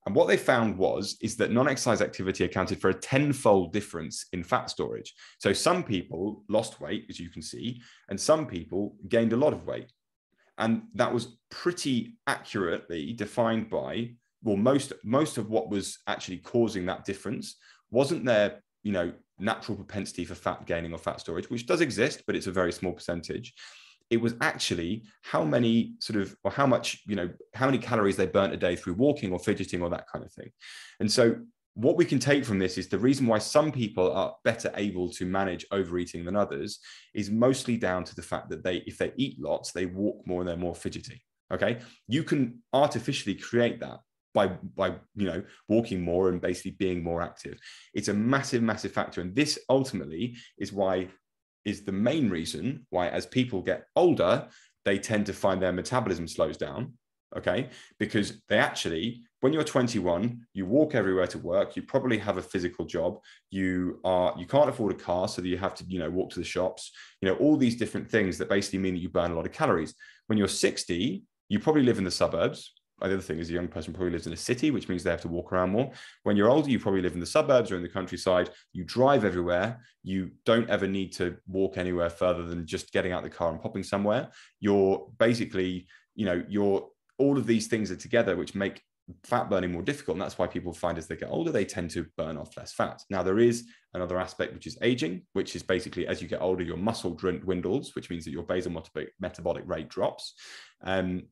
And 0.07 0.15
what 0.15 0.29
they 0.29 0.37
found 0.37 0.77
was 0.77 1.17
is 1.23 1.37
that 1.37 1.51
non-exercise 1.51 2.03
activity 2.03 2.45
accounted 2.45 2.81
for 2.81 2.91
a 2.91 2.95
tenfold 2.95 3.73
difference 3.73 4.27
in 4.33 4.45
fat 4.45 4.69
storage. 4.69 5.15
So 5.39 5.53
some 5.53 5.83
people 5.83 6.45
lost 6.49 6.81
weight, 6.81 7.07
as 7.09 7.19
you 7.19 7.31
can 7.31 7.43
see, 7.43 7.83
and 8.09 8.21
some 8.21 8.47
people 8.47 8.97
gained 9.09 9.33
a 9.33 9.39
lot 9.39 9.55
of 9.55 9.67
weight. 9.67 9.91
And 10.59 10.83
that 10.95 11.13
was 11.13 11.39
pretty 11.51 12.17
accurately 12.27 13.13
defined 13.13 13.71
by 13.71 14.13
well, 14.45 14.57
most 14.57 14.93
most 15.03 15.39
of 15.39 15.51
what 15.51 15.71
was 15.71 15.99
actually 16.07 16.39
causing 16.39 16.87
that 16.87 17.05
difference 17.05 17.57
wasn't 17.91 18.25
their, 18.25 18.63
you 18.83 18.93
know, 18.93 19.13
natural 19.39 19.77
propensity 19.77 20.25
for 20.25 20.35
fat 20.35 20.67
gaining 20.67 20.93
or 20.93 20.99
fat 20.99 21.21
storage, 21.21 21.51
which 21.51 21.67
does 21.67 21.81
exist, 21.81 22.23
but 22.27 22.37
it's 22.37 22.47
a 22.47 22.53
very 22.53 22.73
small 22.73 22.93
percentage. 22.93 23.55
It 24.11 24.19
was 24.19 24.35
actually 24.41 25.05
how 25.23 25.45
many 25.45 25.95
sort 25.99 26.21
of, 26.21 26.37
or 26.45 26.51
how 26.51 26.67
much, 26.67 27.03
you 27.07 27.17
know, 27.17 27.31
how 27.55 27.67
many 27.67 27.79
calories 27.79 28.17
they 28.17 28.27
burnt 28.27 28.53
a 28.53 28.57
day 28.57 28.77
through 28.77 28.95
walking 28.95 29.33
or 29.33 29.39
fidgeting 29.39 29.83
or 29.83 29.91
that 29.91 30.07
kind 30.13 30.25
of 30.25 30.33
thing. 30.33 30.51
And 31.01 31.11
so 31.11 31.37
what 31.73 31.97
we 31.97 32.05
can 32.05 32.19
take 32.19 32.45
from 32.45 32.59
this 32.59 32.79
is 32.79 32.89
the 32.89 32.99
reason 32.99 33.27
why 33.27 33.39
some 33.39 33.73
people 33.73 34.13
are 34.13 34.37
better 34.45 34.71
able 34.77 35.11
to 35.13 35.25
manage 35.25 35.67
overeating 35.73 36.25
than 36.25 36.37
others 36.37 36.79
is 37.15 37.31
mostly 37.31 37.77
down 37.77 38.05
to 38.05 38.15
the 38.15 38.23
fact 38.23 38.51
that 38.51 38.63
they, 38.63 38.77
if 38.87 38.99
they 38.99 39.13
eat 39.17 39.41
lots, 39.41 39.73
they 39.73 39.87
walk 39.87 40.25
more 40.27 40.41
and 40.41 40.49
they're 40.49 40.57
more 40.57 40.75
fidgety. 40.75 41.21
Okay. 41.53 41.81
You 42.07 42.25
can 42.25 42.63
artificially 42.73 43.35
create 43.35 43.81
that 43.81 43.99
by 44.35 44.49
by 44.49 44.89
you 45.15 45.27
know 45.27 45.43
walking 45.69 46.03
more 46.03 46.29
and 46.29 46.41
basically 46.41 46.73
being 46.73 47.03
more 47.03 47.23
active. 47.23 47.59
It's 47.95 48.09
a 48.09 48.15
massive 48.15 48.63
massive 48.63 48.93
factor. 48.93 49.21
And 49.21 49.35
this 49.35 49.59
ultimately 49.71 50.37
is 50.59 50.73
why 50.73 51.09
is 51.65 51.85
the 51.85 51.93
main 51.93 52.29
reason 52.29 52.87
why 52.91 53.09
as 53.09 53.25
people 53.25 53.63
get 53.63 53.87
older 53.97 54.47
they 54.85 54.99
tend 54.99 55.25
to 55.25 55.33
find 55.33 55.63
their 55.63 55.73
metabolism 55.73 56.29
slows 56.29 56.59
down 56.59 56.93
okay? 57.37 57.69
Because 57.99 58.43
they 58.49 58.59
actually 58.59 59.23
when 59.41 59.53
you're 59.53 59.65
21 59.65 60.41
you 60.55 60.67
walk 60.67 60.95
everywhere 60.95 61.27
to 61.27 61.39
work 61.39 61.77
you 61.77 61.83
probably 61.83 62.19
have 62.19 62.39
a 62.39 62.43
physical 62.43 62.85
job 62.85 63.19
you 63.51 64.01
are 64.05 64.35
you 64.39 64.47
can't 64.47 64.71
afford 64.71 64.93
a 64.93 64.97
car 64.97 65.29
so 65.29 65.43
that 65.43 65.49
you 65.49 65.59
have 65.59 65.75
to 65.75 65.85
you 65.87 65.99
know 65.99 66.09
walk 66.09 66.31
to 66.31 66.39
the 66.39 66.45
shops 66.45 66.91
you 67.21 67.29
know 67.29 67.35
all 67.37 67.57
these 67.57 67.77
different 67.77 68.11
things 68.11 68.39
that 68.39 68.49
basically 68.49 68.79
mean 68.79 68.95
that 68.95 69.01
you 69.01 69.09
burn 69.09 69.33
a 69.33 69.35
lot 69.35 69.47
of 69.47 69.53
calories. 69.53 69.95
When 70.27 70.39
you're 70.39 70.49
60 70.49 71.23
you 71.49 71.59
probably 71.59 71.83
live 71.83 71.99
in 71.99 72.05
the 72.05 72.11
suburbs 72.11 72.73
the 73.01 73.07
other 73.07 73.21
thing 73.21 73.39
is 73.39 73.51
a 73.51 73.55
young 73.55 73.69
person 73.69 73.93
probably 73.93 74.13
lives 74.13 74.27
in 74.27 74.33
a 74.33 74.37
city, 74.37 74.71
which 74.71 74.89
means 74.89 75.03
they 75.03 75.11
have 75.11 75.21
to 75.23 75.29
walk 75.29 75.53
around 75.53 75.71
more. 75.71 75.91
When 76.23 76.37
you're 76.37 76.49
older, 76.49 76.71
you 76.71 76.79
probably 76.79 77.03
live 77.03 77.15
in 77.15 77.21
the 77.21 77.27
suburbs 77.27 77.71
or 77.71 77.77
in 77.77 77.83
the 77.83 77.89
countryside. 77.89 78.51
You 78.73 78.85
drive 78.85 79.25
everywhere. 79.25 79.81
You 80.03 80.31
don't 80.45 80.71
ever 80.71 80.87
need 80.87 81.13
to 81.15 81.37
walk 81.47 81.77
anywhere 81.77 82.11
further 82.11 82.45
than 82.45 82.67
just 82.67 82.93
getting 82.93 83.13
out 83.13 83.23
the 83.23 83.31
car 83.31 83.51
and 83.51 83.61
popping 83.61 83.83
somewhere. 83.83 84.31
You're 84.61 85.09
basically, 85.19 85.87
you 86.15 86.27
know, 86.27 86.45
you're 86.49 86.89
all 87.19 87.39
of 87.39 87.47
these 87.47 87.67
things 87.67 87.91
are 87.91 87.97
together, 87.97 88.37
which 88.37 88.55
make 88.55 88.83
fat 89.23 89.51
burning 89.51 89.73
more 89.73 89.83
difficult. 89.83 90.17
And 90.17 90.23
that's 90.23 90.39
why 90.39 90.47
people 90.47 90.73
find 90.73 90.99
as 90.99 91.07
they 91.07 91.17
get 91.17 91.31
older, 91.31 91.53
they 91.53 91.65
tend 91.65 91.91
to 91.91 92.07
burn 92.17 92.37
off 92.37 92.57
less 92.57 92.73
fat. 92.73 93.03
Now, 93.11 93.23
there 93.23 93.39
is 93.39 93.67
another 93.93 94.19
aspect, 94.19 94.55
which 94.55 94.67
is 94.67 94.79
aging, 94.83 95.23
which 95.33 95.55
is 95.55 95.63
basically 95.63 96.07
as 96.07 96.23
you 96.23 96.29
get 96.29 96.41
older, 96.41 96.65
your 96.65 96.77
muscle 96.77 97.15
dwindles, 97.15 97.95
which 97.95 98.11
means 98.11 98.25
that 98.25 98.33
your 98.33 98.43
basal 98.43 98.83
metabolic 99.21 99.65
rate 99.67 99.89
drops. 99.89 100.35
Um, 100.83 101.25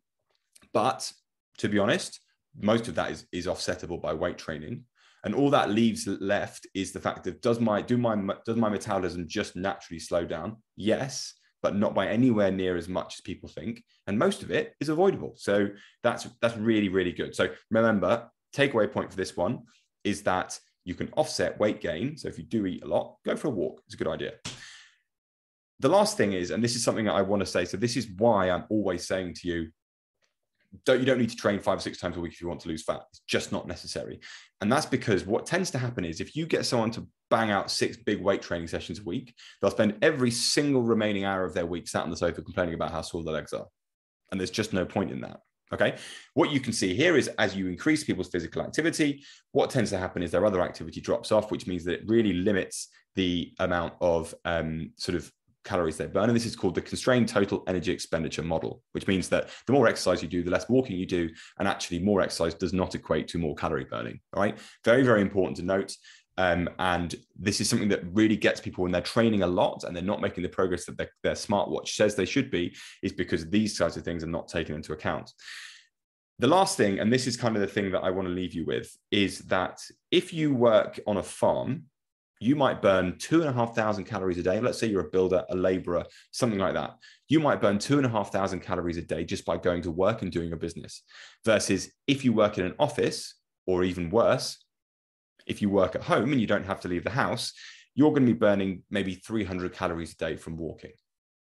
but 0.72 1.10
to 1.58 1.68
be 1.68 1.78
honest, 1.78 2.20
most 2.58 2.88
of 2.88 2.94
that 2.96 3.10
is, 3.10 3.26
is 3.32 3.46
offsettable 3.46 4.00
by 4.00 4.14
weight 4.14 4.38
training. 4.38 4.84
And 5.24 5.34
all 5.34 5.50
that 5.50 5.70
leaves 5.70 6.06
left 6.06 6.66
is 6.74 6.92
the 6.92 7.00
fact 7.00 7.24
that 7.24 7.42
does 7.42 7.60
my 7.60 7.80
do 7.80 7.96
my 7.96 8.16
does 8.44 8.56
my 8.56 8.68
metabolism 8.68 9.28
just 9.28 9.54
naturally 9.54 10.00
slow 10.00 10.24
down? 10.24 10.56
Yes, 10.76 11.34
but 11.62 11.76
not 11.76 11.94
by 11.94 12.08
anywhere 12.08 12.50
near 12.50 12.76
as 12.76 12.88
much 12.88 13.14
as 13.14 13.20
people 13.20 13.48
think. 13.48 13.84
And 14.08 14.18
most 14.18 14.42
of 14.42 14.50
it 14.50 14.74
is 14.80 14.88
avoidable. 14.88 15.34
So 15.36 15.68
that's 16.02 16.26
that's 16.40 16.56
really, 16.56 16.88
really 16.88 17.12
good. 17.12 17.36
So 17.36 17.48
remember, 17.70 18.28
takeaway 18.54 18.90
point 18.90 19.10
for 19.10 19.16
this 19.16 19.36
one 19.36 19.60
is 20.02 20.22
that 20.22 20.58
you 20.84 20.94
can 20.94 21.08
offset 21.16 21.58
weight 21.60 21.80
gain. 21.80 22.16
So 22.16 22.26
if 22.26 22.36
you 22.36 22.44
do 22.44 22.66
eat 22.66 22.82
a 22.82 22.88
lot, 22.88 23.16
go 23.24 23.36
for 23.36 23.46
a 23.46 23.52
walk. 23.52 23.80
It's 23.86 23.94
a 23.94 23.98
good 23.98 24.08
idea. 24.08 24.32
The 25.78 25.88
last 25.88 26.16
thing 26.16 26.32
is, 26.32 26.50
and 26.50 26.62
this 26.62 26.74
is 26.74 26.82
something 26.82 27.04
that 27.04 27.14
I 27.14 27.22
want 27.22 27.40
to 27.40 27.46
say. 27.46 27.64
So 27.64 27.76
this 27.76 27.96
is 27.96 28.08
why 28.18 28.50
I'm 28.50 28.64
always 28.68 29.06
saying 29.06 29.34
to 29.34 29.48
you, 29.48 29.70
don't 30.84 31.00
you 31.00 31.06
don't 31.06 31.18
need 31.18 31.30
to 31.30 31.36
train 31.36 31.60
five 31.60 31.78
or 31.78 31.80
six 31.80 31.98
times 31.98 32.16
a 32.16 32.20
week 32.20 32.32
if 32.32 32.40
you 32.40 32.48
want 32.48 32.60
to 32.60 32.68
lose 32.68 32.82
fat. 32.82 33.02
It's 33.10 33.20
just 33.26 33.52
not 33.52 33.66
necessary. 33.66 34.20
And 34.60 34.70
that's 34.70 34.86
because 34.86 35.26
what 35.26 35.46
tends 35.46 35.70
to 35.72 35.78
happen 35.78 36.04
is 36.04 36.20
if 36.20 36.34
you 36.36 36.46
get 36.46 36.64
someone 36.64 36.90
to 36.92 37.06
bang 37.30 37.50
out 37.50 37.70
six 37.70 37.96
big 37.96 38.20
weight 38.20 38.42
training 38.42 38.68
sessions 38.68 39.00
a 39.00 39.04
week, 39.04 39.34
they'll 39.60 39.70
spend 39.70 39.96
every 40.02 40.30
single 40.30 40.82
remaining 40.82 41.24
hour 41.24 41.44
of 41.44 41.54
their 41.54 41.66
week 41.66 41.88
sat 41.88 42.04
on 42.04 42.10
the 42.10 42.16
sofa 42.16 42.42
complaining 42.42 42.74
about 42.74 42.90
how 42.90 43.02
sore 43.02 43.22
their 43.24 43.34
legs 43.34 43.52
are. 43.52 43.66
And 44.30 44.40
there's 44.40 44.50
just 44.50 44.72
no 44.72 44.84
point 44.84 45.10
in 45.10 45.20
that. 45.22 45.40
Okay. 45.72 45.96
What 46.34 46.50
you 46.50 46.60
can 46.60 46.72
see 46.72 46.94
here 46.94 47.16
is 47.16 47.28
as 47.38 47.56
you 47.56 47.66
increase 47.66 48.04
people's 48.04 48.28
physical 48.28 48.62
activity, 48.62 49.24
what 49.52 49.70
tends 49.70 49.90
to 49.90 49.98
happen 49.98 50.22
is 50.22 50.30
their 50.30 50.44
other 50.44 50.60
activity 50.60 51.00
drops 51.00 51.32
off, 51.32 51.50
which 51.50 51.66
means 51.66 51.84
that 51.84 51.94
it 51.94 52.02
really 52.06 52.34
limits 52.34 52.88
the 53.14 53.52
amount 53.58 53.94
of 54.00 54.34
um, 54.44 54.92
sort 54.96 55.16
of 55.16 55.30
calories 55.64 55.96
they 55.96 56.06
burn. 56.06 56.28
And 56.28 56.36
this 56.36 56.46
is 56.46 56.56
called 56.56 56.74
the 56.74 56.80
constrained 56.80 57.28
total 57.28 57.62
energy 57.66 57.92
expenditure 57.92 58.42
model, 58.42 58.82
which 58.92 59.06
means 59.06 59.28
that 59.28 59.48
the 59.66 59.72
more 59.72 59.88
exercise 59.88 60.22
you 60.22 60.28
do, 60.28 60.42
the 60.42 60.50
less 60.50 60.68
walking 60.68 60.96
you 60.96 61.06
do. 61.06 61.30
And 61.58 61.68
actually, 61.68 62.00
more 62.00 62.20
exercise 62.20 62.54
does 62.54 62.72
not 62.72 62.94
equate 62.94 63.28
to 63.28 63.38
more 63.38 63.54
calorie 63.54 63.84
burning. 63.84 64.20
All 64.34 64.42
right. 64.42 64.58
Very, 64.84 65.02
very 65.02 65.20
important 65.20 65.56
to 65.58 65.62
note. 65.62 65.94
Um, 66.38 66.68
and 66.78 67.14
this 67.38 67.60
is 67.60 67.68
something 67.68 67.90
that 67.90 68.04
really 68.12 68.36
gets 68.36 68.60
people 68.60 68.82
when 68.82 68.92
they're 68.92 69.02
training 69.02 69.42
a 69.42 69.46
lot 69.46 69.84
and 69.84 69.94
they're 69.94 70.02
not 70.02 70.22
making 70.22 70.42
the 70.42 70.48
progress 70.48 70.86
that 70.86 70.96
their, 70.96 71.10
their 71.22 71.34
smartwatch 71.34 71.88
says 71.88 72.14
they 72.14 72.24
should 72.24 72.50
be, 72.50 72.74
is 73.02 73.12
because 73.12 73.48
these 73.50 73.76
types 73.76 73.96
of 73.96 74.04
things 74.04 74.24
are 74.24 74.28
not 74.28 74.48
taken 74.48 74.74
into 74.74 74.92
account. 74.92 75.30
The 76.38 76.48
last 76.48 76.76
thing, 76.76 76.98
and 76.98 77.12
this 77.12 77.26
is 77.26 77.36
kind 77.36 77.54
of 77.54 77.60
the 77.60 77.68
thing 77.68 77.92
that 77.92 78.02
I 78.02 78.10
want 78.10 78.26
to 78.26 78.34
leave 78.34 78.54
you 78.54 78.64
with, 78.64 78.90
is 79.10 79.40
that 79.40 79.78
if 80.10 80.32
you 80.32 80.54
work 80.54 80.98
on 81.06 81.18
a 81.18 81.22
farm, 81.22 81.84
you 82.42 82.56
might 82.56 82.82
burn 82.82 83.16
two 83.18 83.40
and 83.40 83.48
a 83.48 83.52
half 83.52 83.74
thousand 83.74 84.04
calories 84.04 84.38
a 84.38 84.42
day. 84.42 84.60
Let's 84.60 84.78
say 84.78 84.88
you're 84.88 85.06
a 85.06 85.10
builder, 85.10 85.44
a 85.48 85.56
laborer, 85.56 86.04
something 86.30 86.58
like 86.58 86.74
that. 86.74 86.96
You 87.28 87.40
might 87.40 87.60
burn 87.60 87.78
two 87.78 87.96
and 87.96 88.06
a 88.06 88.10
half 88.10 88.32
thousand 88.32 88.60
calories 88.60 88.96
a 88.96 89.02
day 89.02 89.24
just 89.24 89.44
by 89.44 89.56
going 89.56 89.82
to 89.82 89.90
work 89.90 90.22
and 90.22 90.30
doing 90.30 90.48
your 90.48 90.58
business. 90.58 91.02
Versus 91.44 91.90
if 92.06 92.24
you 92.24 92.32
work 92.32 92.58
in 92.58 92.66
an 92.66 92.74
office, 92.78 93.34
or 93.66 93.84
even 93.84 94.10
worse, 94.10 94.64
if 95.46 95.62
you 95.62 95.68
work 95.68 95.94
at 95.94 96.02
home 96.02 96.32
and 96.32 96.40
you 96.40 96.46
don't 96.46 96.66
have 96.66 96.80
to 96.80 96.88
leave 96.88 97.04
the 97.04 97.10
house, 97.10 97.52
you're 97.94 98.10
going 98.10 98.26
to 98.26 98.32
be 98.32 98.38
burning 98.38 98.82
maybe 98.90 99.14
300 99.14 99.72
calories 99.72 100.12
a 100.12 100.16
day 100.16 100.36
from 100.36 100.56
walking. 100.56 100.92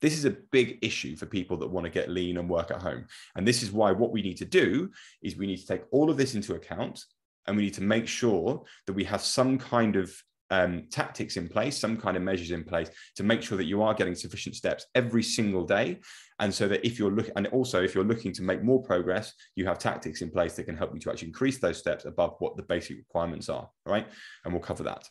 This 0.02 0.18
is 0.18 0.26
a 0.26 0.36
big 0.52 0.80
issue 0.82 1.16
for 1.16 1.26
people 1.26 1.58
that 1.58 1.70
want 1.70 1.86
to 1.86 1.90
get 1.90 2.10
lean 2.10 2.38
and 2.38 2.50
work 2.50 2.72
at 2.72 2.82
home. 2.82 3.06
And 3.36 3.48
this 3.48 3.64
is 3.64 3.72
why 3.72 3.92
what 3.92 4.12
we 4.12 4.22
need 4.22 4.38
to 4.38 4.46
do 4.46 4.90
is 5.22 5.38
we 5.38 5.48
need 5.48 5.58
to 5.58 5.68
take 5.68 5.84
all 5.92 6.10
of 6.10 6.18
this 6.18 6.36
into 6.36 6.56
account 6.56 7.04
and 7.48 7.56
we 7.56 7.64
need 7.64 7.74
to 7.76 7.84
make 7.84 8.08
sure 8.08 8.64
that 8.86 8.94
we 8.94 9.06
have 9.06 9.22
some 9.22 9.58
kind 9.58 9.96
of 9.96 10.14
um, 10.50 10.84
tactics 10.92 11.38
in 11.38 11.48
place, 11.48 11.78
some 11.78 11.98
kind 11.98 12.18
of 12.18 12.24
measures 12.24 12.52
in 12.52 12.64
place 12.64 12.90
to 13.16 13.24
make 13.24 13.42
sure 13.42 13.58
that 13.58 13.66
you 13.66 13.82
are 13.82 13.94
getting 13.94 14.16
sufficient 14.16 14.56
steps 14.56 14.86
every 14.96 15.24
single 15.24 15.66
day. 15.66 16.00
And 16.40 16.54
so 16.54 16.68
that 16.68 16.86
if 16.86 17.00
you're 17.00 17.12
looking, 17.12 17.34
and 17.36 17.48
also 17.48 17.82
if 17.84 17.96
you're 17.96 18.04
looking 18.04 18.34
to 18.34 18.44
make 18.44 18.64
more 18.64 18.82
progress, 18.82 19.34
you 19.56 19.66
have 19.66 19.80
tactics 19.80 20.22
in 20.22 20.30
place 20.30 20.56
that 20.56 20.66
can 20.66 20.78
help 20.78 20.94
you 20.94 21.00
to 21.02 21.12
actually 21.12 21.30
increase 21.30 21.60
those 21.60 21.78
steps 21.78 22.06
above 22.06 22.36
what 22.40 22.56
the 22.56 22.64
basic 22.64 22.98
requirements 22.98 23.50
are. 23.50 23.70
Right. 23.86 24.08
And 24.44 24.54
we'll 24.54 24.62
cover 24.62 24.84
that. 24.84 25.08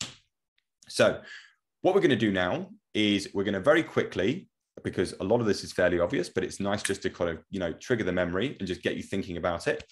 So, 0.89 1.21
what 1.81 1.95
we're 1.95 2.01
going 2.01 2.11
to 2.11 2.17
do 2.17 2.33
now 2.33 2.69
is 2.95 3.29
we're 3.35 3.45
going 3.45 3.55
to 3.55 3.61
very 3.61 3.83
quickly 3.83 4.49
because 4.85 5.15
a 5.21 5.25
lot 5.25 5.41
of 5.41 5.47
this 5.47 5.65
is 5.65 5.73
fairly 5.73 6.01
obvious, 6.01 6.29
but 6.29 6.45
it's 6.45 6.61
nice 6.61 6.83
just 6.83 7.03
to 7.03 7.11
kind 7.11 7.31
of, 7.31 7.39
you 7.51 7.61
know, 7.61 7.73
trigger 7.75 8.05
the 8.05 8.13
memory 8.13 8.57
and 8.59 8.67
just 8.67 8.83
get 8.83 8.97
you 8.97 9.03
thinking 9.03 9.37
about 9.37 9.67
it 9.67 9.85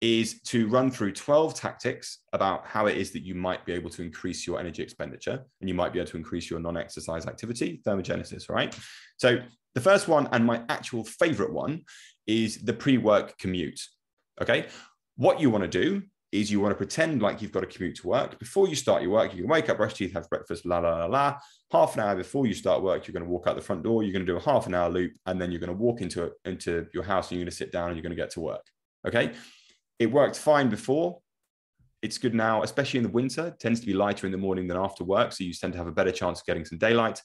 is 0.00 0.40
to 0.42 0.68
run 0.68 0.90
through 0.90 1.12
12 1.12 1.54
tactics 1.54 2.18
about 2.32 2.66
how 2.66 2.86
it 2.86 2.98
is 2.98 3.12
that 3.12 3.22
you 3.22 3.34
might 3.34 3.64
be 3.64 3.72
able 3.72 3.88
to 3.90 4.02
increase 4.02 4.46
your 4.46 4.60
energy 4.60 4.82
expenditure 4.82 5.42
and 5.60 5.68
you 5.68 5.74
might 5.74 5.92
be 5.92 5.98
able 5.98 6.10
to 6.10 6.16
increase 6.16 6.50
your 6.50 6.60
non-exercise 6.60 7.26
activity, 7.26 7.80
thermogenesis, 7.86 8.50
right? 8.50 8.76
So 9.16 9.38
the 9.74 9.80
first 9.80 10.06
one 10.06 10.28
and 10.32 10.44
my 10.44 10.62
actual 10.68 11.04
favorite 11.04 11.52
one 11.52 11.82
is 12.26 12.58
the 12.58 12.74
pre-work 12.74 13.38
commute. 13.38 13.80
Okay. 14.40 14.66
What 15.16 15.40
you 15.40 15.48
want 15.48 15.64
to 15.64 15.68
do 15.68 16.02
is 16.32 16.50
you 16.50 16.60
want 16.60 16.72
to 16.72 16.76
pretend 16.76 17.22
like 17.22 17.40
you've 17.40 17.52
got 17.52 17.62
a 17.62 17.66
commute 17.66 17.96
to 17.96 18.08
work. 18.08 18.38
Before 18.38 18.68
you 18.68 18.74
start 18.74 19.00
your 19.02 19.12
work, 19.12 19.32
you 19.32 19.42
can 19.42 19.50
wake 19.50 19.70
up, 19.70 19.78
brush 19.78 19.94
teeth, 19.94 20.12
have 20.12 20.28
breakfast, 20.28 20.66
la, 20.66 20.78
la, 20.78 20.98
la, 20.98 21.06
la. 21.06 21.38
Half 21.72 21.94
an 21.94 22.00
hour 22.00 22.16
before 22.16 22.46
you 22.46 22.52
start 22.52 22.82
work, 22.82 23.06
you're 23.06 23.12
going 23.12 23.24
to 23.24 23.30
walk 23.30 23.46
out 23.46 23.56
the 23.56 23.62
front 23.62 23.82
door, 23.82 24.02
you're 24.02 24.12
going 24.12 24.26
to 24.26 24.30
do 24.30 24.36
a 24.36 24.42
half 24.42 24.66
an 24.66 24.74
hour 24.74 24.90
loop, 24.90 25.12
and 25.24 25.40
then 25.40 25.50
you're 25.50 25.60
going 25.60 25.74
to 25.74 25.82
walk 25.82 26.02
into, 26.02 26.30
into 26.44 26.86
your 26.92 27.04
house 27.04 27.30
and 27.30 27.38
you're 27.38 27.44
going 27.44 27.50
to 27.50 27.56
sit 27.56 27.72
down 27.72 27.88
and 27.88 27.96
you're 27.96 28.02
going 28.02 28.14
to 28.14 28.22
get 28.22 28.30
to 28.30 28.40
work. 28.40 28.66
Okay. 29.06 29.32
It 29.98 30.10
worked 30.10 30.36
fine 30.36 30.68
before. 30.68 31.20
It's 32.02 32.18
good 32.18 32.34
now, 32.34 32.62
especially 32.62 32.98
in 32.98 33.04
the 33.04 33.10
winter. 33.10 33.48
It 33.48 33.58
tends 33.58 33.80
to 33.80 33.86
be 33.86 33.94
lighter 33.94 34.26
in 34.26 34.32
the 34.32 34.38
morning 34.38 34.68
than 34.68 34.76
after 34.76 35.04
work. 35.04 35.32
So 35.32 35.44
you 35.44 35.52
tend 35.52 35.72
to 35.72 35.78
have 35.78 35.88
a 35.88 35.92
better 35.92 36.12
chance 36.12 36.40
of 36.40 36.46
getting 36.46 36.64
some 36.64 36.78
daylight. 36.78 37.20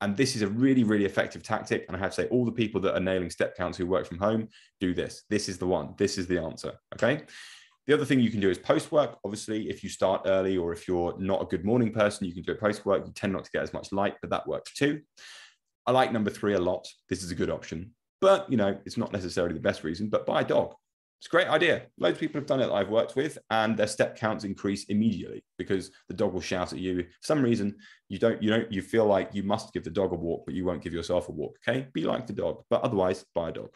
And 0.00 0.16
this 0.16 0.36
is 0.36 0.42
a 0.42 0.48
really, 0.48 0.84
really 0.84 1.04
effective 1.04 1.42
tactic. 1.42 1.84
And 1.88 1.96
I 1.96 2.00
have 2.00 2.10
to 2.10 2.22
say, 2.22 2.28
all 2.28 2.44
the 2.44 2.52
people 2.52 2.80
that 2.82 2.94
are 2.94 3.00
nailing 3.00 3.30
step 3.30 3.56
counts 3.56 3.76
who 3.78 3.86
work 3.86 4.06
from 4.06 4.18
home 4.18 4.48
do 4.80 4.94
this. 4.94 5.24
This 5.30 5.48
is 5.48 5.58
the 5.58 5.66
one. 5.66 5.94
This 5.98 6.18
is 6.18 6.26
the 6.26 6.38
answer. 6.38 6.72
Okay. 6.94 7.22
The 7.86 7.94
other 7.94 8.04
thing 8.04 8.20
you 8.20 8.30
can 8.30 8.40
do 8.40 8.48
is 8.48 8.58
post 8.58 8.92
work. 8.92 9.18
Obviously, 9.24 9.68
if 9.68 9.82
you 9.82 9.90
start 9.90 10.22
early 10.26 10.56
or 10.56 10.72
if 10.72 10.88
you're 10.88 11.14
not 11.18 11.42
a 11.42 11.46
good 11.46 11.64
morning 11.64 11.92
person, 11.92 12.26
you 12.26 12.32
can 12.32 12.42
do 12.42 12.52
it 12.52 12.60
post 12.60 12.86
work. 12.86 13.06
You 13.06 13.12
tend 13.12 13.32
not 13.32 13.44
to 13.44 13.50
get 13.50 13.62
as 13.62 13.72
much 13.72 13.92
light, 13.92 14.14
but 14.20 14.30
that 14.30 14.46
works 14.46 14.72
too. 14.72 15.00
I 15.86 15.92
like 15.92 16.12
number 16.12 16.30
three 16.30 16.54
a 16.54 16.60
lot. 16.60 16.88
This 17.10 17.22
is 17.22 17.30
a 17.30 17.34
good 17.34 17.50
option, 17.50 17.94
but 18.22 18.50
you 18.50 18.56
know, 18.56 18.78
it's 18.86 18.96
not 18.96 19.12
necessarily 19.12 19.52
the 19.52 19.60
best 19.60 19.84
reason. 19.84 20.08
But 20.08 20.24
buy 20.24 20.40
a 20.40 20.44
dog. 20.44 20.74
It's 21.18 21.26
a 21.26 21.30
great 21.30 21.48
idea. 21.48 21.86
Loads 21.98 22.16
of 22.16 22.20
people 22.20 22.38
have 22.40 22.46
done 22.46 22.60
it 22.60 22.66
that 22.66 22.74
I've 22.74 22.90
worked 22.90 23.16
with, 23.16 23.38
and 23.50 23.76
their 23.76 23.86
step 23.86 24.18
counts 24.18 24.44
increase 24.44 24.84
immediately 24.84 25.42
because 25.56 25.90
the 26.08 26.14
dog 26.14 26.34
will 26.34 26.40
shout 26.40 26.72
at 26.72 26.78
you. 26.78 27.02
For 27.02 27.08
some 27.22 27.42
reason, 27.42 27.76
you 28.08 28.18
don't, 28.18 28.42
you 28.42 28.50
don't, 28.50 28.70
you 28.70 28.82
feel 28.82 29.06
like 29.06 29.34
you 29.34 29.42
must 29.42 29.72
give 29.72 29.84
the 29.84 29.90
dog 29.90 30.12
a 30.12 30.16
walk, 30.16 30.44
but 30.44 30.54
you 30.54 30.64
won't 30.64 30.82
give 30.82 30.92
yourself 30.92 31.28
a 31.28 31.32
walk. 31.32 31.56
Okay, 31.66 31.86
be 31.94 32.04
like 32.04 32.26
the 32.26 32.34
dog, 32.34 32.62
but 32.68 32.82
otherwise, 32.82 33.24
buy 33.34 33.48
a 33.48 33.52
dog. 33.52 33.70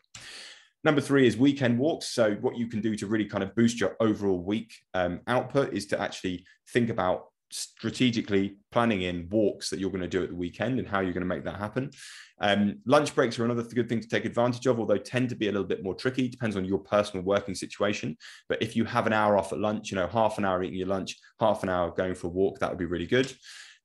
Number 0.85 1.01
three 1.01 1.27
is 1.27 1.37
weekend 1.37 1.79
walks. 1.79 2.09
So, 2.09 2.35
what 2.35 2.57
you 2.57 2.69
can 2.69 2.81
do 2.81 2.95
to 2.97 3.07
really 3.07 3.25
kind 3.25 3.43
of 3.43 3.55
boost 3.55 3.81
your 3.81 3.97
overall 3.99 4.39
week 4.39 4.75
um, 4.95 5.21
output 5.27 5.73
is 5.73 5.87
to 5.87 6.01
actually 6.01 6.45
think 6.73 6.91
about 6.91 7.29
strategically 7.51 8.57
planning 8.71 9.03
in 9.03 9.29
walks 9.31 9.71
that 9.71 9.79
you're 9.79 9.91
going 9.91 10.03
to 10.03 10.09
do 10.09 10.23
at 10.23 10.31
the 10.31 10.35
weekend 10.35 10.79
and 10.79 10.87
how 10.87 11.01
you're 11.01 11.13
going 11.13 11.23
to 11.23 11.27
make 11.27 11.45
that 11.45 11.59
happen. 11.59 11.91
Um, 12.41 12.79
lunch 12.87 13.15
breaks 13.15 13.39
are 13.39 13.45
another 13.45 13.63
good 13.63 13.89
thing 13.89 14.01
to 14.01 14.09
take 14.09 14.25
advantage 14.25 14.67
of, 14.67 14.79
although 14.79 14.99
tend 14.99 15.29
to 15.31 15.37
be 15.37 15.49
a 15.49 15.53
little 15.53 15.67
bit 15.67 15.83
more 15.83 15.95
tricky. 15.95 16.29
Depends 16.29 16.57
on 16.57 16.65
your 16.65 16.79
personal 16.79 17.25
working 17.25 17.55
situation. 17.55 18.17
But 18.49 18.63
if 18.63 18.77
you 18.77 18.85
have 18.85 19.07
an 19.07 19.13
hour 19.13 19.37
off 19.37 19.53
at 19.53 19.59
lunch, 19.59 19.91
you 19.91 19.97
know, 19.97 20.07
half 20.07 20.39
an 20.39 20.45
hour 20.45 20.63
eating 20.63 20.79
your 20.79 20.89
lunch, 20.89 21.17
half 21.41 21.63
an 21.63 21.69
hour 21.69 21.91
going 21.91 22.15
for 22.15 22.29
a 22.29 22.31
walk, 22.31 22.59
that 22.61 22.71
would 22.71 22.79
be 22.79 22.85
really 22.85 23.07
good. 23.07 23.33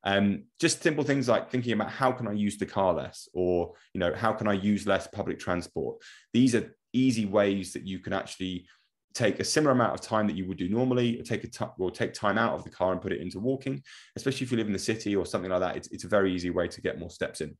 Um, 0.03 0.43
just 0.59 0.83
simple 0.83 1.03
things 1.03 1.29
like 1.29 1.49
thinking 1.49 1.73
about 1.73 1.89
how 1.89 2.11
can 2.11 2.27
I 2.27 2.33
use 2.33 2.57
the 2.57 2.65
car 2.65 2.93
less, 2.93 3.29
or 3.33 3.73
you 3.93 3.99
know, 3.99 4.13
how 4.13 4.33
can 4.33 4.47
I 4.47 4.53
use 4.53 4.85
less 4.85 5.07
public 5.07 5.39
transport. 5.39 6.01
These 6.33 6.55
are 6.55 6.75
easy 6.91 7.25
ways 7.25 7.73
that 7.73 7.87
you 7.87 7.99
can 7.99 8.13
actually 8.13 8.67
take 9.13 9.39
a 9.39 9.43
similar 9.43 9.73
amount 9.73 9.93
of 9.93 10.01
time 10.01 10.27
that 10.27 10.35
you 10.35 10.47
would 10.47 10.57
do 10.57 10.69
normally, 10.69 11.19
or 11.19 11.23
take 11.23 11.43
a 11.43 11.47
t- 11.47 11.65
or 11.77 11.91
take 11.91 12.13
time 12.13 12.37
out 12.37 12.53
of 12.53 12.63
the 12.63 12.69
car 12.69 12.91
and 12.91 13.01
put 13.01 13.11
it 13.11 13.21
into 13.21 13.39
walking. 13.39 13.81
Especially 14.15 14.45
if 14.45 14.51
you 14.51 14.57
live 14.57 14.67
in 14.67 14.73
the 14.73 14.79
city 14.79 15.15
or 15.15 15.25
something 15.25 15.51
like 15.51 15.59
that, 15.59 15.75
it's, 15.75 15.87
it's 15.89 16.03
a 16.03 16.07
very 16.07 16.33
easy 16.33 16.49
way 16.49 16.67
to 16.67 16.81
get 16.81 16.99
more 16.99 17.09
steps 17.09 17.41
in. 17.41 17.55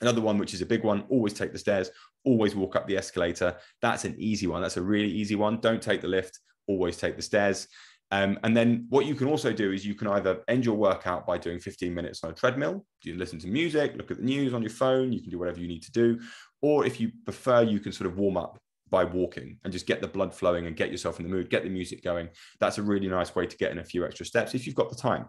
Another 0.00 0.20
one, 0.20 0.38
which 0.38 0.54
is 0.54 0.62
a 0.62 0.66
big 0.66 0.82
one, 0.82 1.04
always 1.08 1.32
take 1.32 1.52
the 1.52 1.58
stairs, 1.58 1.90
always 2.24 2.56
walk 2.56 2.74
up 2.74 2.88
the 2.88 2.96
escalator. 2.96 3.56
That's 3.80 4.04
an 4.04 4.16
easy 4.18 4.46
one. 4.46 4.62
That's 4.62 4.76
a 4.76 4.82
really 4.82 5.10
easy 5.10 5.36
one. 5.36 5.60
Don't 5.60 5.80
take 5.80 6.00
the 6.00 6.08
lift, 6.08 6.40
always 6.66 6.96
take 6.96 7.16
the 7.16 7.22
stairs. 7.22 7.68
Um, 8.10 8.38
and 8.42 8.56
then 8.56 8.86
what 8.90 9.06
you 9.06 9.14
can 9.14 9.28
also 9.28 9.52
do 9.52 9.72
is 9.72 9.86
you 9.86 9.94
can 9.94 10.08
either 10.08 10.42
end 10.46 10.64
your 10.64 10.76
workout 10.76 11.26
by 11.26 11.38
doing 11.38 11.58
15 11.58 11.94
minutes 11.94 12.22
on 12.22 12.30
a 12.30 12.34
treadmill. 12.34 12.84
You 13.02 13.16
listen 13.16 13.38
to 13.40 13.46
music, 13.46 13.94
look 13.96 14.10
at 14.10 14.18
the 14.18 14.24
news 14.24 14.52
on 14.52 14.62
your 14.62 14.70
phone, 14.70 15.12
you 15.12 15.20
can 15.20 15.30
do 15.30 15.38
whatever 15.38 15.60
you 15.60 15.68
need 15.68 15.82
to 15.84 15.92
do. 15.92 16.20
Or 16.60 16.84
if 16.84 17.00
you 17.00 17.12
prefer, 17.24 17.62
you 17.62 17.80
can 17.80 17.92
sort 17.92 18.10
of 18.10 18.18
warm 18.18 18.36
up 18.36 18.58
by 18.90 19.04
walking 19.04 19.58
and 19.64 19.72
just 19.72 19.86
get 19.86 20.00
the 20.00 20.08
blood 20.08 20.34
flowing 20.34 20.66
and 20.66 20.76
get 20.76 20.90
yourself 20.90 21.18
in 21.18 21.26
the 21.26 21.34
mood, 21.34 21.50
get 21.50 21.64
the 21.64 21.70
music 21.70 22.02
going. 22.02 22.28
That's 22.60 22.78
a 22.78 22.82
really 22.82 23.08
nice 23.08 23.34
way 23.34 23.46
to 23.46 23.56
get 23.56 23.72
in 23.72 23.78
a 23.78 23.84
few 23.84 24.04
extra 24.04 24.26
steps 24.26 24.54
if 24.54 24.66
you've 24.66 24.76
got 24.76 24.90
the 24.90 24.96
time. 24.96 25.26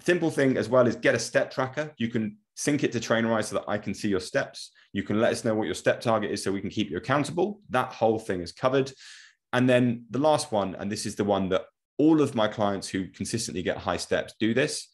Simple 0.00 0.30
thing 0.30 0.56
as 0.56 0.68
well 0.68 0.86
is 0.86 0.96
get 0.96 1.14
a 1.14 1.18
step 1.18 1.50
tracker. 1.50 1.92
You 1.98 2.08
can 2.08 2.38
sync 2.56 2.84
it 2.84 2.92
to 2.92 3.00
Trainerize 3.00 3.46
so 3.46 3.56
that 3.56 3.64
I 3.68 3.78
can 3.78 3.92
see 3.92 4.08
your 4.08 4.20
steps. 4.20 4.70
You 4.92 5.02
can 5.02 5.20
let 5.20 5.32
us 5.32 5.44
know 5.44 5.54
what 5.54 5.66
your 5.66 5.74
step 5.74 6.00
target 6.00 6.30
is 6.30 6.42
so 6.42 6.52
we 6.52 6.60
can 6.60 6.70
keep 6.70 6.90
you 6.90 6.96
accountable. 6.96 7.60
That 7.70 7.92
whole 7.92 8.18
thing 8.18 8.40
is 8.40 8.52
covered. 8.52 8.92
And 9.52 9.68
then 9.68 10.04
the 10.10 10.18
last 10.18 10.52
one, 10.52 10.74
and 10.76 10.90
this 10.90 11.06
is 11.06 11.16
the 11.16 11.24
one 11.24 11.48
that 11.50 11.64
all 11.98 12.22
of 12.22 12.34
my 12.34 12.48
clients 12.48 12.88
who 12.88 13.08
consistently 13.08 13.62
get 13.62 13.76
high 13.76 13.98
steps 13.98 14.34
do 14.40 14.54
this, 14.54 14.88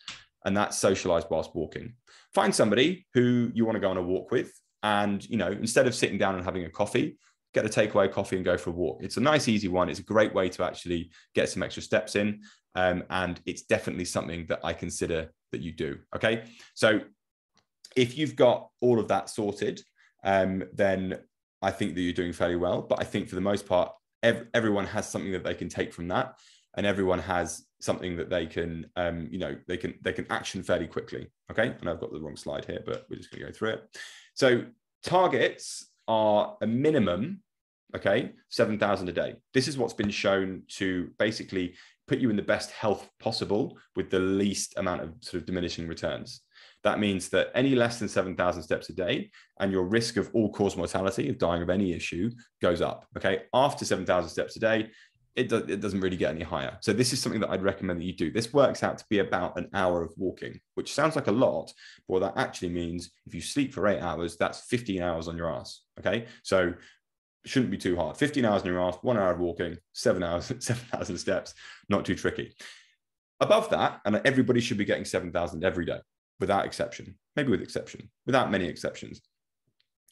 and 0.45 0.57
that's 0.57 0.79
socialize 0.79 1.25
whilst 1.31 1.55
walking. 1.55 1.95
Find 2.35 2.55
somebody 2.55 3.07
who 3.15 3.51
you 3.55 3.65
want 3.65 3.77
to 3.77 3.81
go 3.81 3.91
on 3.91 3.97
a 3.97 4.03
walk 4.03 4.31
with. 4.31 4.53
And, 4.83 5.25
you 5.29 5.37
know, 5.37 5.51
instead 5.51 5.87
of 5.87 5.95
sitting 5.95 6.19
down 6.19 6.37
and 6.37 6.45
having 6.45 6.65
a 6.65 6.71
coffee, 6.71 7.19
get 7.57 7.65
a 7.65 7.69
takeaway 7.69 8.13
coffee 8.13 8.37
and 8.37 8.45
go 8.45 8.59
for 8.59 8.71
a 8.71 8.73
walk. 8.75 9.03
It's 9.03 9.17
a 9.17 9.21
nice, 9.21 9.49
easy 9.49 9.69
one. 9.69 9.89
It's 9.89 9.99
a 9.99 10.05
great 10.05 10.35
way 10.35 10.51
to 10.51 10.63
actually 10.63 11.11
get 11.35 11.49
some 11.49 11.63
extra 11.63 11.83
steps 11.83 12.15
in. 12.15 12.43
Um, 12.75 13.03
and 13.09 13.41
it's 13.47 13.63
definitely 13.63 14.05
something 14.05 14.45
that 14.51 14.61
I 14.63 14.75
consider 14.75 15.33
that 15.53 15.63
you 15.63 15.73
do. 15.73 15.99
Okay. 16.15 16.45
So 16.75 17.01
if 17.97 18.19
you've 18.19 18.37
got 18.37 18.69
all 18.83 19.01
of 19.01 19.09
that 19.09 19.31
sorted, 19.31 19.81
um, 20.23 20.65
then 20.75 21.19
I 21.63 21.71
think 21.71 21.95
that 21.95 22.03
you're 22.03 22.13
doing 22.13 22.35
fairly 22.35 22.57
well. 22.57 22.83
But 22.83 23.01
I 23.01 23.05
think 23.05 23.31
for 23.31 23.37
the 23.37 23.41
most 23.41 23.67
part, 23.67 23.91
ev- 24.23 24.49
everyone 24.53 24.87
has 24.87 25.09
something 25.09 25.33
that 25.33 25.45
they 25.45 25.55
can 25.55 25.71
take 25.71 25.95
from 25.95 26.09
that, 26.09 26.35
and 26.77 26.85
everyone 26.85 27.21
has 27.21 27.67
something 27.81 28.19
that 28.19 28.29
they 28.29 28.45
can, 28.45 28.91
um, 28.97 29.29
you 29.31 29.39
know, 29.39 29.57
they 29.67 29.79
can 29.79 29.95
they 30.03 30.13
can 30.13 30.27
action 30.29 30.63
fairly 30.63 30.87
quickly. 30.87 31.27
Okay, 31.51 31.75
and 31.81 31.89
I've 31.89 32.01
got 32.01 32.13
the 32.13 32.21
wrong 32.21 32.37
slide 32.37 32.67
here, 32.67 32.83
but 32.85 33.07
we're 33.09 33.17
just 33.17 33.31
going 33.31 33.41
to 33.41 33.47
go 33.51 33.57
through 33.57 33.71
it. 33.71 33.99
So 34.35 34.65
targets 35.03 35.91
are 36.09 36.57
a 36.61 36.67
minimum 36.67 37.43
okay 37.95 38.33
7000 38.49 39.09
a 39.09 39.13
day 39.13 39.35
this 39.55 39.69
is 39.69 39.79
what's 39.79 39.95
been 39.95 40.11
shown 40.11 40.63
to 40.69 41.11
basically 41.19 41.75
put 42.09 42.19
you 42.19 42.31
in 42.31 42.37
the 42.37 42.43
best 42.43 42.71
health 42.71 43.09
possible 43.21 43.77
with 43.95 44.11
the 44.11 44.19
least 44.19 44.75
amount 44.77 45.03
of 45.03 45.13
sort 45.21 45.41
of 45.41 45.47
diminishing 45.47 45.87
returns 45.87 46.43
that 46.83 46.99
means 47.01 47.29
that 47.31 47.51
any 47.55 47.75
less 47.75 47.99
than 47.99 48.09
7000 48.09 48.63
steps 48.63 48.89
a 48.91 48.93
day 48.93 49.31
and 49.61 49.73
your 49.73 49.85
risk 49.85 50.17
of 50.17 50.31
all 50.33 50.53
cause 50.53 50.77
mortality 50.77 51.29
of 51.29 51.39
dying 51.39 51.63
of 51.63 51.71
any 51.71 51.93
issue 51.93 52.31
goes 52.61 52.81
up 52.81 53.07
okay 53.17 53.43
after 53.55 53.85
7000 53.85 54.29
steps 54.29 54.57
a 54.57 54.61
day 54.61 54.91
it, 55.37 55.51
do, 55.51 55.57
it 55.57 55.81
doesn't 55.81 56.01
really 56.01 56.17
get 56.17 56.35
any 56.35 56.43
higher. 56.43 56.77
So 56.81 56.93
this 56.93 57.13
is 57.13 57.21
something 57.21 57.41
that 57.43 57.51
I'd 57.51 57.63
recommend 57.63 58.01
that 58.01 58.07
you 58.07 58.15
do. 58.15 58.33
This 58.33 58.53
works 58.55 58.83
out 58.83 58.97
to 58.99 59.05
be 59.11 59.19
about 59.19 59.59
an 59.59 59.69
hour 59.75 60.03
of 60.03 60.13
walking, 60.17 60.59
which 60.75 60.93
sounds 60.93 61.15
like 61.15 61.27
a 61.27 61.33
lot, 61.33 61.73
but 62.09 62.15
what 62.15 62.21
that 62.21 62.41
actually 62.41 62.71
means, 62.71 63.11
if 63.27 63.35
you 63.35 63.43
sleep 63.43 63.75
for 63.75 63.87
eight 63.87 64.01
hours, 64.01 64.37
that's 64.39 64.63
15 64.63 65.03
hours 65.03 65.29
on 65.29 65.37
your 65.37 65.51
ass. 65.51 65.83
Okay. 66.01 66.27
So 66.43 66.73
shouldn't 67.47 67.71
be 67.71 67.79
too 67.79 67.97
hard. 67.97 68.17
15 68.17 68.45
hours 68.45 68.63
in 68.63 68.69
your 68.69 68.81
ass, 68.81 68.97
one 69.03 69.17
hour 69.17 69.31
of 69.31 69.39
walking, 69.39 69.77
seven 69.93 70.23
hours, 70.23 70.47
7,000 70.59 71.17
steps, 71.17 71.55
not 71.89 72.05
too 72.05 72.15
tricky. 72.15 72.55
Above 73.41 73.69
that, 73.71 74.01
and 74.05 74.21
everybody 74.25 74.61
should 74.61 74.79
be 74.79 74.85
getting 74.85 75.05
7,000 75.05 75.65
every 75.65 75.85
day 75.85 75.99
without 76.41 76.65
exception, 76.65 77.17
maybe 77.35 77.51
with 77.51 77.63
exception, 77.63 78.11
without 78.25 78.51
many 78.51 78.67
exceptions. 78.67 79.21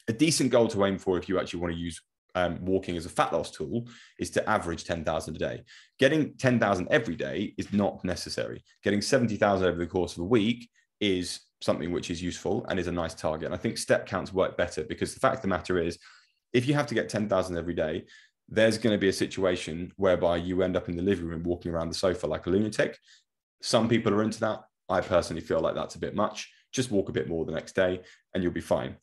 A 0.09 0.13
decent 0.13 0.51
goal 0.51 0.69
to 0.69 0.85
aim 0.85 0.99
for 0.99 1.19
if 1.19 1.29
you 1.29 1.39
actually 1.39 1.61
want 1.61 1.73
to 1.73 1.79
use 1.79 2.01
um, 2.35 2.65
walking 2.65 2.97
as 2.97 3.07
a 3.07 3.11
fat 3.11 3.33
loss 3.33 3.51
tool 3.51 3.89
is 4.19 4.31
to 4.31 4.49
average 4.49 4.85
10,000 4.85 5.37
a 5.37 5.39
day. 5.39 5.63
Getting 5.99 6.35
10,000 6.37 6.89
every 6.91 7.17
day 7.17 7.55
is 7.57 7.73
not 7.73 8.05
necessary. 8.05 8.63
Getting 8.83 9.01
70,000 9.01 9.67
over 9.67 9.79
the 9.79 9.87
course 9.87 10.15
of 10.15 10.21
a 10.21 10.27
week 10.27 10.69
is 11.01 11.41
something 11.61 11.93
which 11.93 12.11
is 12.11 12.23
useful 12.23 12.67
and 12.69 12.79
is 12.79 12.89
a 12.89 12.93
nice 12.93 13.15
target. 13.15 13.47
And 13.47 13.55
I 13.55 13.59
think 13.59 13.79
step 13.79 14.07
counts 14.07 14.33
work 14.33 14.57
better 14.57 14.85
because 14.85 15.15
the 15.15 15.21
fact 15.21 15.37
of 15.37 15.43
the 15.43 15.49
matter 15.49 15.79
is, 15.79 15.99
if 16.55 16.67
you 16.67 16.75
have 16.75 16.87
to 16.87 16.95
get 16.95 17.11
10,000 17.11 17.59
every 17.59 17.75
day, 17.75 18.05
there's 18.49 18.79
going 18.79 18.95
to 18.95 18.99
be 18.99 19.09
a 19.09 19.13
situation 19.13 19.93
whereby 19.97 20.37
you 20.37 20.63
end 20.63 20.77
up 20.77 20.89
in 20.89 20.97
the 20.97 21.03
living 21.03 21.27
room 21.27 21.43
walking 21.43 21.73
around 21.73 21.89
the 21.89 21.95
sofa 21.95 22.27
like 22.27 22.47
a 22.47 22.51
lunatic. 22.51 22.97
Some 23.61 23.89
people 23.89 24.15
are 24.15 24.23
into 24.23 24.41
that. 24.41 24.63
I 24.89 25.01
personally 25.01 25.43
feel 25.43 25.61
like 25.61 25.75
that's 25.75 25.97
a 25.97 25.99
bit 25.99 26.15
much. 26.15 26.51
Just 26.73 26.91
walk 26.91 27.09
a 27.09 27.13
bit 27.13 27.29
more 27.29 27.45
the 27.45 27.53
next 27.53 27.75
day 27.75 28.01
and 28.33 28.43
you'll 28.43 28.53
be 28.53 28.61
fine. 28.61 28.97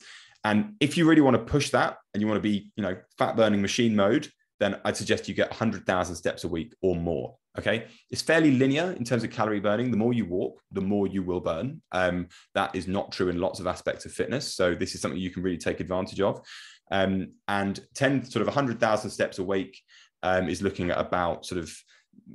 And 0.44 0.74
if 0.80 0.96
you 0.96 1.08
really 1.08 1.20
want 1.20 1.36
to 1.36 1.52
push 1.52 1.70
that 1.70 1.98
and 2.14 2.20
you 2.20 2.26
want 2.26 2.38
to 2.38 2.48
be, 2.48 2.70
you 2.76 2.82
know, 2.82 2.96
fat 3.18 3.36
burning 3.36 3.62
machine 3.62 3.94
mode, 3.94 4.28
then 4.60 4.80
I'd 4.84 4.96
suggest 4.96 5.28
you 5.28 5.34
get 5.34 5.50
100,000 5.50 6.14
steps 6.14 6.44
a 6.44 6.48
week 6.48 6.74
or 6.82 6.94
more. 6.94 7.36
Okay. 7.58 7.86
It's 8.10 8.22
fairly 8.22 8.52
linear 8.52 8.92
in 8.92 9.04
terms 9.04 9.24
of 9.24 9.30
calorie 9.30 9.60
burning. 9.60 9.90
The 9.90 9.96
more 9.96 10.12
you 10.12 10.24
walk, 10.24 10.60
the 10.70 10.80
more 10.80 11.06
you 11.06 11.22
will 11.22 11.40
burn. 11.40 11.82
Um, 11.92 12.28
that 12.54 12.74
is 12.74 12.86
not 12.86 13.12
true 13.12 13.28
in 13.28 13.40
lots 13.40 13.60
of 13.60 13.66
aspects 13.66 14.06
of 14.06 14.12
fitness. 14.12 14.54
So 14.54 14.74
this 14.74 14.94
is 14.94 15.00
something 15.00 15.20
you 15.20 15.30
can 15.30 15.42
really 15.42 15.58
take 15.58 15.80
advantage 15.80 16.20
of. 16.20 16.40
Um, 16.92 17.32
and 17.48 17.80
10, 17.94 18.26
sort 18.26 18.42
of 18.42 18.48
100,000 18.48 19.10
steps 19.10 19.38
a 19.38 19.42
week 19.42 19.80
um, 20.22 20.48
is 20.48 20.62
looking 20.62 20.90
at 20.90 20.98
about 20.98 21.46
sort 21.46 21.60
of 21.60 21.74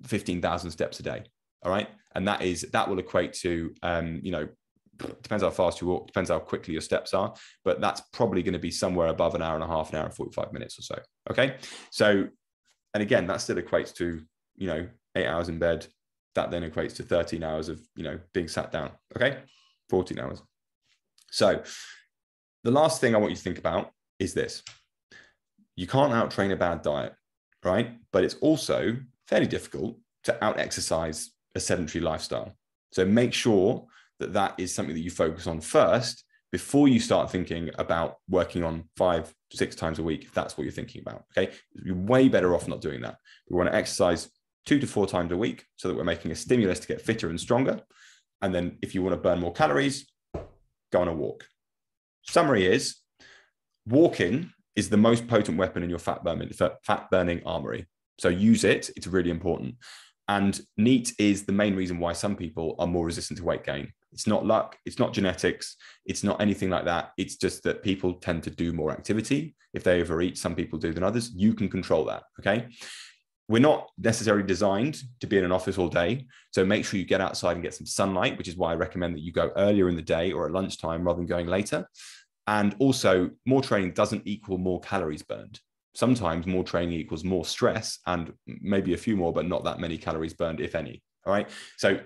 15,000 0.07 0.71
steps 0.71 0.99
a 0.99 1.03
day. 1.03 1.23
All 1.63 1.71
right. 1.71 1.87
And 2.15 2.27
that 2.27 2.41
is, 2.41 2.63
that 2.73 2.89
will 2.89 2.97
equate 2.97 3.33
to, 3.33 3.73
um, 3.83 4.19
you 4.23 4.31
know, 4.31 4.47
depends 4.97 5.43
how 5.43 5.51
fast 5.51 5.79
you 5.79 5.87
walk, 5.87 6.07
depends 6.07 6.31
how 6.31 6.39
quickly 6.39 6.73
your 6.73 6.81
steps 6.81 7.13
are, 7.13 7.35
but 7.63 7.79
that's 7.79 8.01
probably 8.11 8.41
going 8.41 8.53
to 8.53 8.59
be 8.59 8.71
somewhere 8.71 9.09
above 9.09 9.35
an 9.35 9.43
hour 9.43 9.53
and 9.53 9.63
a 9.63 9.67
half, 9.67 9.91
an 9.91 9.99
hour 9.99 10.05
and 10.05 10.13
45 10.13 10.51
minutes 10.51 10.79
or 10.79 10.81
so. 10.81 10.99
Okay. 11.29 11.57
So, 11.91 12.27
and 12.95 13.03
again, 13.03 13.27
that 13.27 13.41
still 13.41 13.57
equates 13.57 13.93
to, 13.97 14.23
you 14.55 14.67
know, 14.67 14.87
eight 15.15 15.27
hours 15.27 15.49
in 15.49 15.59
bed. 15.59 15.85
That 16.33 16.49
then 16.49 16.67
equates 16.67 16.95
to 16.95 17.03
13 17.03 17.43
hours 17.43 17.69
of, 17.69 17.79
you 17.95 18.03
know, 18.03 18.19
being 18.33 18.47
sat 18.47 18.71
down. 18.71 18.89
Okay. 19.15 19.37
14 19.89 20.19
hours. 20.19 20.41
So, 21.29 21.61
the 22.63 22.71
last 22.71 22.99
thing 22.99 23.13
I 23.13 23.19
want 23.19 23.31
you 23.31 23.37
to 23.37 23.43
think 23.43 23.59
about 23.59 23.91
is 24.19 24.33
this 24.33 24.63
you 25.77 25.88
can't 25.88 26.12
out 26.12 26.31
train 26.31 26.51
a 26.51 26.55
bad 26.55 26.81
diet, 26.81 27.13
right? 27.63 27.91
But 28.12 28.24
it's 28.24 28.36
also 28.36 28.97
fairly 29.27 29.47
difficult 29.47 29.97
to 30.24 30.43
out 30.43 30.59
exercise 30.59 31.31
a 31.55 31.59
sedentary 31.59 32.03
lifestyle. 32.03 32.53
So 32.91 33.05
make 33.05 33.33
sure 33.33 33.86
that 34.19 34.33
that 34.33 34.55
is 34.57 34.74
something 34.74 34.95
that 34.95 35.01
you 35.01 35.12
focus 35.12 35.47
on 35.47 35.62
first 35.62 36.24
before 36.51 36.88
you 36.88 37.00
start 37.00 37.29
thinking 37.29 37.69
about 37.77 38.15
working 38.29 38.63
on 38.63 38.86
five, 38.95 39.33
six 39.51 39.75
times 39.75 40.00
a 40.00 40.03
week, 40.03 40.24
if 40.24 40.33
that's 40.33 40.57
what 40.57 40.63
you're 40.63 40.71
thinking 40.71 41.01
about. 41.01 41.25
Okay. 41.38 41.53
You're 41.74 41.95
way 41.95 42.27
better 42.27 42.55
off 42.55 42.67
not 42.67 42.81
doing 42.81 43.01
that. 43.01 43.17
We 43.50 43.57
want 43.57 43.69
to 43.69 43.75
exercise 43.75 44.29
two 44.65 44.79
to 44.79 44.88
four 44.88 45.07
times 45.07 45.31
a 45.31 45.38
week 45.38 45.65
so 45.75 45.88
that 45.88 45.95
we're 45.95 46.03
making 46.03 46.31
a 46.31 46.36
stimulus 46.36 46.79
to 46.79 46.88
get 46.88 47.01
fitter 47.01 47.29
and 47.29 47.39
stronger. 47.39 47.81
And 48.41 48.53
then 48.53 48.77
if 48.81 48.95
you 48.95 49.03
want 49.03 49.13
to 49.13 49.21
burn 49.21 49.39
more 49.39 49.53
calories, 49.53 50.09
go 50.91 51.01
on 51.01 51.07
a 51.07 51.13
walk. 51.13 51.45
Summary 52.24 52.65
is 52.65 52.97
walking 53.88 54.51
is 54.75 54.89
the 54.89 54.98
most 54.98 55.27
potent 55.27 55.58
weapon 55.58 55.84
in 55.84 55.89
your 55.89 56.00
fat 56.00 56.24
burning, 56.24 56.50
fat 56.50 57.10
burning 57.10 57.41
armory. 57.46 57.88
So 58.20 58.29
use 58.29 58.63
it. 58.63 58.89
It's 58.96 59.08
really 59.08 59.32
important. 59.32 59.75
And 60.27 60.60
NEAT 60.75 61.13
is 61.20 61.46
the 61.46 61.53
main 61.53 61.75
reason 61.75 62.00
why 62.00 62.13
some 62.13 62.36
people 62.36 62.75
are 62.79 62.88
more 62.88 63.06
resistant 63.06 63.39
to 63.39 63.45
weight 63.45 63.63
gain. 63.63 63.93
It's 64.12 64.28
not 64.28 64.45
luck, 64.45 64.78
it's 64.86 65.00
not 65.00 65.13
genetics, 65.13 65.76
it's 66.06 66.23
not 66.23 66.41
anything 66.41 66.69
like 66.69 66.86
that. 66.86 67.12
It's 67.17 67.36
just 67.36 67.63
that 67.63 67.84
people 67.84 68.15
tend 68.15 68.43
to 68.43 68.50
do 68.50 68.73
more 68.73 68.91
activity. 68.91 69.56
If 69.73 69.84
they 69.84 70.02
overeat, 70.02 70.38
some 70.38 70.56
people 70.56 70.80
do 70.80 70.93
than 70.93 71.04
others. 71.04 71.32
You 71.36 71.54
can 71.54 71.69
control 71.69 72.06
that. 72.06 72.23
Okay. 72.39 72.67
We're 73.50 73.60
not 73.60 73.89
necessarily 73.97 74.43
designed 74.43 75.02
to 75.21 75.28
be 75.28 75.38
in 75.38 75.45
an 75.45 75.54
office 75.54 75.78
all 75.78 75.88
day. 75.88 76.28
So 76.52 76.65
make 76.65 76.84
sure 76.84 77.00
you 77.00 77.06
get 77.06 77.21
outside 77.21 77.54
and 77.54 77.63
get 77.63 77.73
some 77.73 77.86
sunlight, 77.86 78.38
which 78.38 78.50
is 78.50 78.58
why 78.58 78.73
I 78.73 78.76
recommend 78.76 79.15
that 79.15 79.21
you 79.21 79.32
go 79.32 79.52
earlier 79.56 79.88
in 79.88 79.95
the 79.95 80.02
day 80.02 80.34
or 80.34 80.45
at 80.45 80.52
lunchtime 80.52 81.04
rather 81.04 81.17
than 81.17 81.28
going 81.28 81.47
later. 81.47 81.88
And 82.47 82.75
also, 82.79 83.29
more 83.45 83.62
training 83.62 83.91
doesn't 83.91 84.23
equal 84.25 84.57
more 84.57 84.79
calories 84.79 85.21
burned 85.23 85.60
sometimes 85.97 86.45
more 86.45 86.63
training 86.63 86.93
equals 86.93 87.23
more 87.23 87.43
stress 87.43 87.97
and 88.05 88.31
maybe 88.45 88.93
a 88.93 88.97
few 88.97 89.17
more, 89.17 89.33
but 89.33 89.47
not 89.47 89.63
that 89.63 89.79
many 89.79 89.97
calories 89.97 90.33
burned, 90.33 90.60
if 90.60 90.75
any. 90.75 91.01
All 91.25 91.33
right. 91.33 91.49
So 91.75 91.99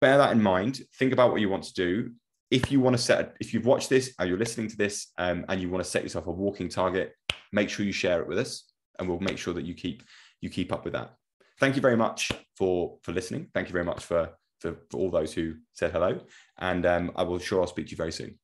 bear 0.00 0.16
that 0.16 0.32
in 0.32 0.42
mind. 0.42 0.80
Think 0.98 1.12
about 1.12 1.30
what 1.30 1.42
you 1.42 1.50
want 1.50 1.64
to 1.64 1.74
do. 1.74 2.12
If 2.50 2.72
you 2.72 2.80
want 2.80 2.96
to 2.96 3.02
set, 3.02 3.36
if 3.40 3.52
you've 3.52 3.66
watched 3.66 3.90
this 3.90 4.14
and 4.18 4.30
you're 4.30 4.38
listening 4.38 4.68
to 4.68 4.76
this 4.78 5.08
um, 5.18 5.44
and 5.50 5.60
you 5.60 5.68
want 5.68 5.84
to 5.84 5.90
set 5.90 6.02
yourself 6.02 6.26
a 6.26 6.30
walking 6.30 6.70
target, 6.70 7.12
make 7.52 7.68
sure 7.68 7.84
you 7.84 7.92
share 7.92 8.22
it 8.22 8.28
with 8.28 8.38
us 8.38 8.64
and 8.98 9.06
we'll 9.06 9.20
make 9.20 9.36
sure 9.36 9.52
that 9.52 9.66
you 9.66 9.74
keep 9.74 10.02
you 10.40 10.48
keep 10.48 10.72
up 10.72 10.84
with 10.84 10.94
that. 10.94 11.14
Thank 11.60 11.76
you 11.76 11.82
very 11.82 11.96
much 11.96 12.32
for 12.56 12.96
for 13.02 13.12
listening. 13.12 13.48
Thank 13.52 13.68
you 13.68 13.72
very 13.72 13.84
much 13.84 14.02
for 14.02 14.30
for, 14.60 14.76
for 14.90 14.96
all 14.96 15.10
those 15.10 15.34
who 15.34 15.56
said 15.74 15.92
hello. 15.92 16.20
And 16.58 16.86
um, 16.86 17.12
I 17.14 17.24
will 17.24 17.38
sure 17.38 17.60
I'll 17.60 17.66
speak 17.66 17.86
to 17.86 17.90
you 17.90 17.98
very 17.98 18.12
soon. 18.12 18.38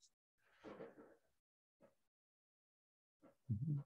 Mm-hmm. 3.52 3.79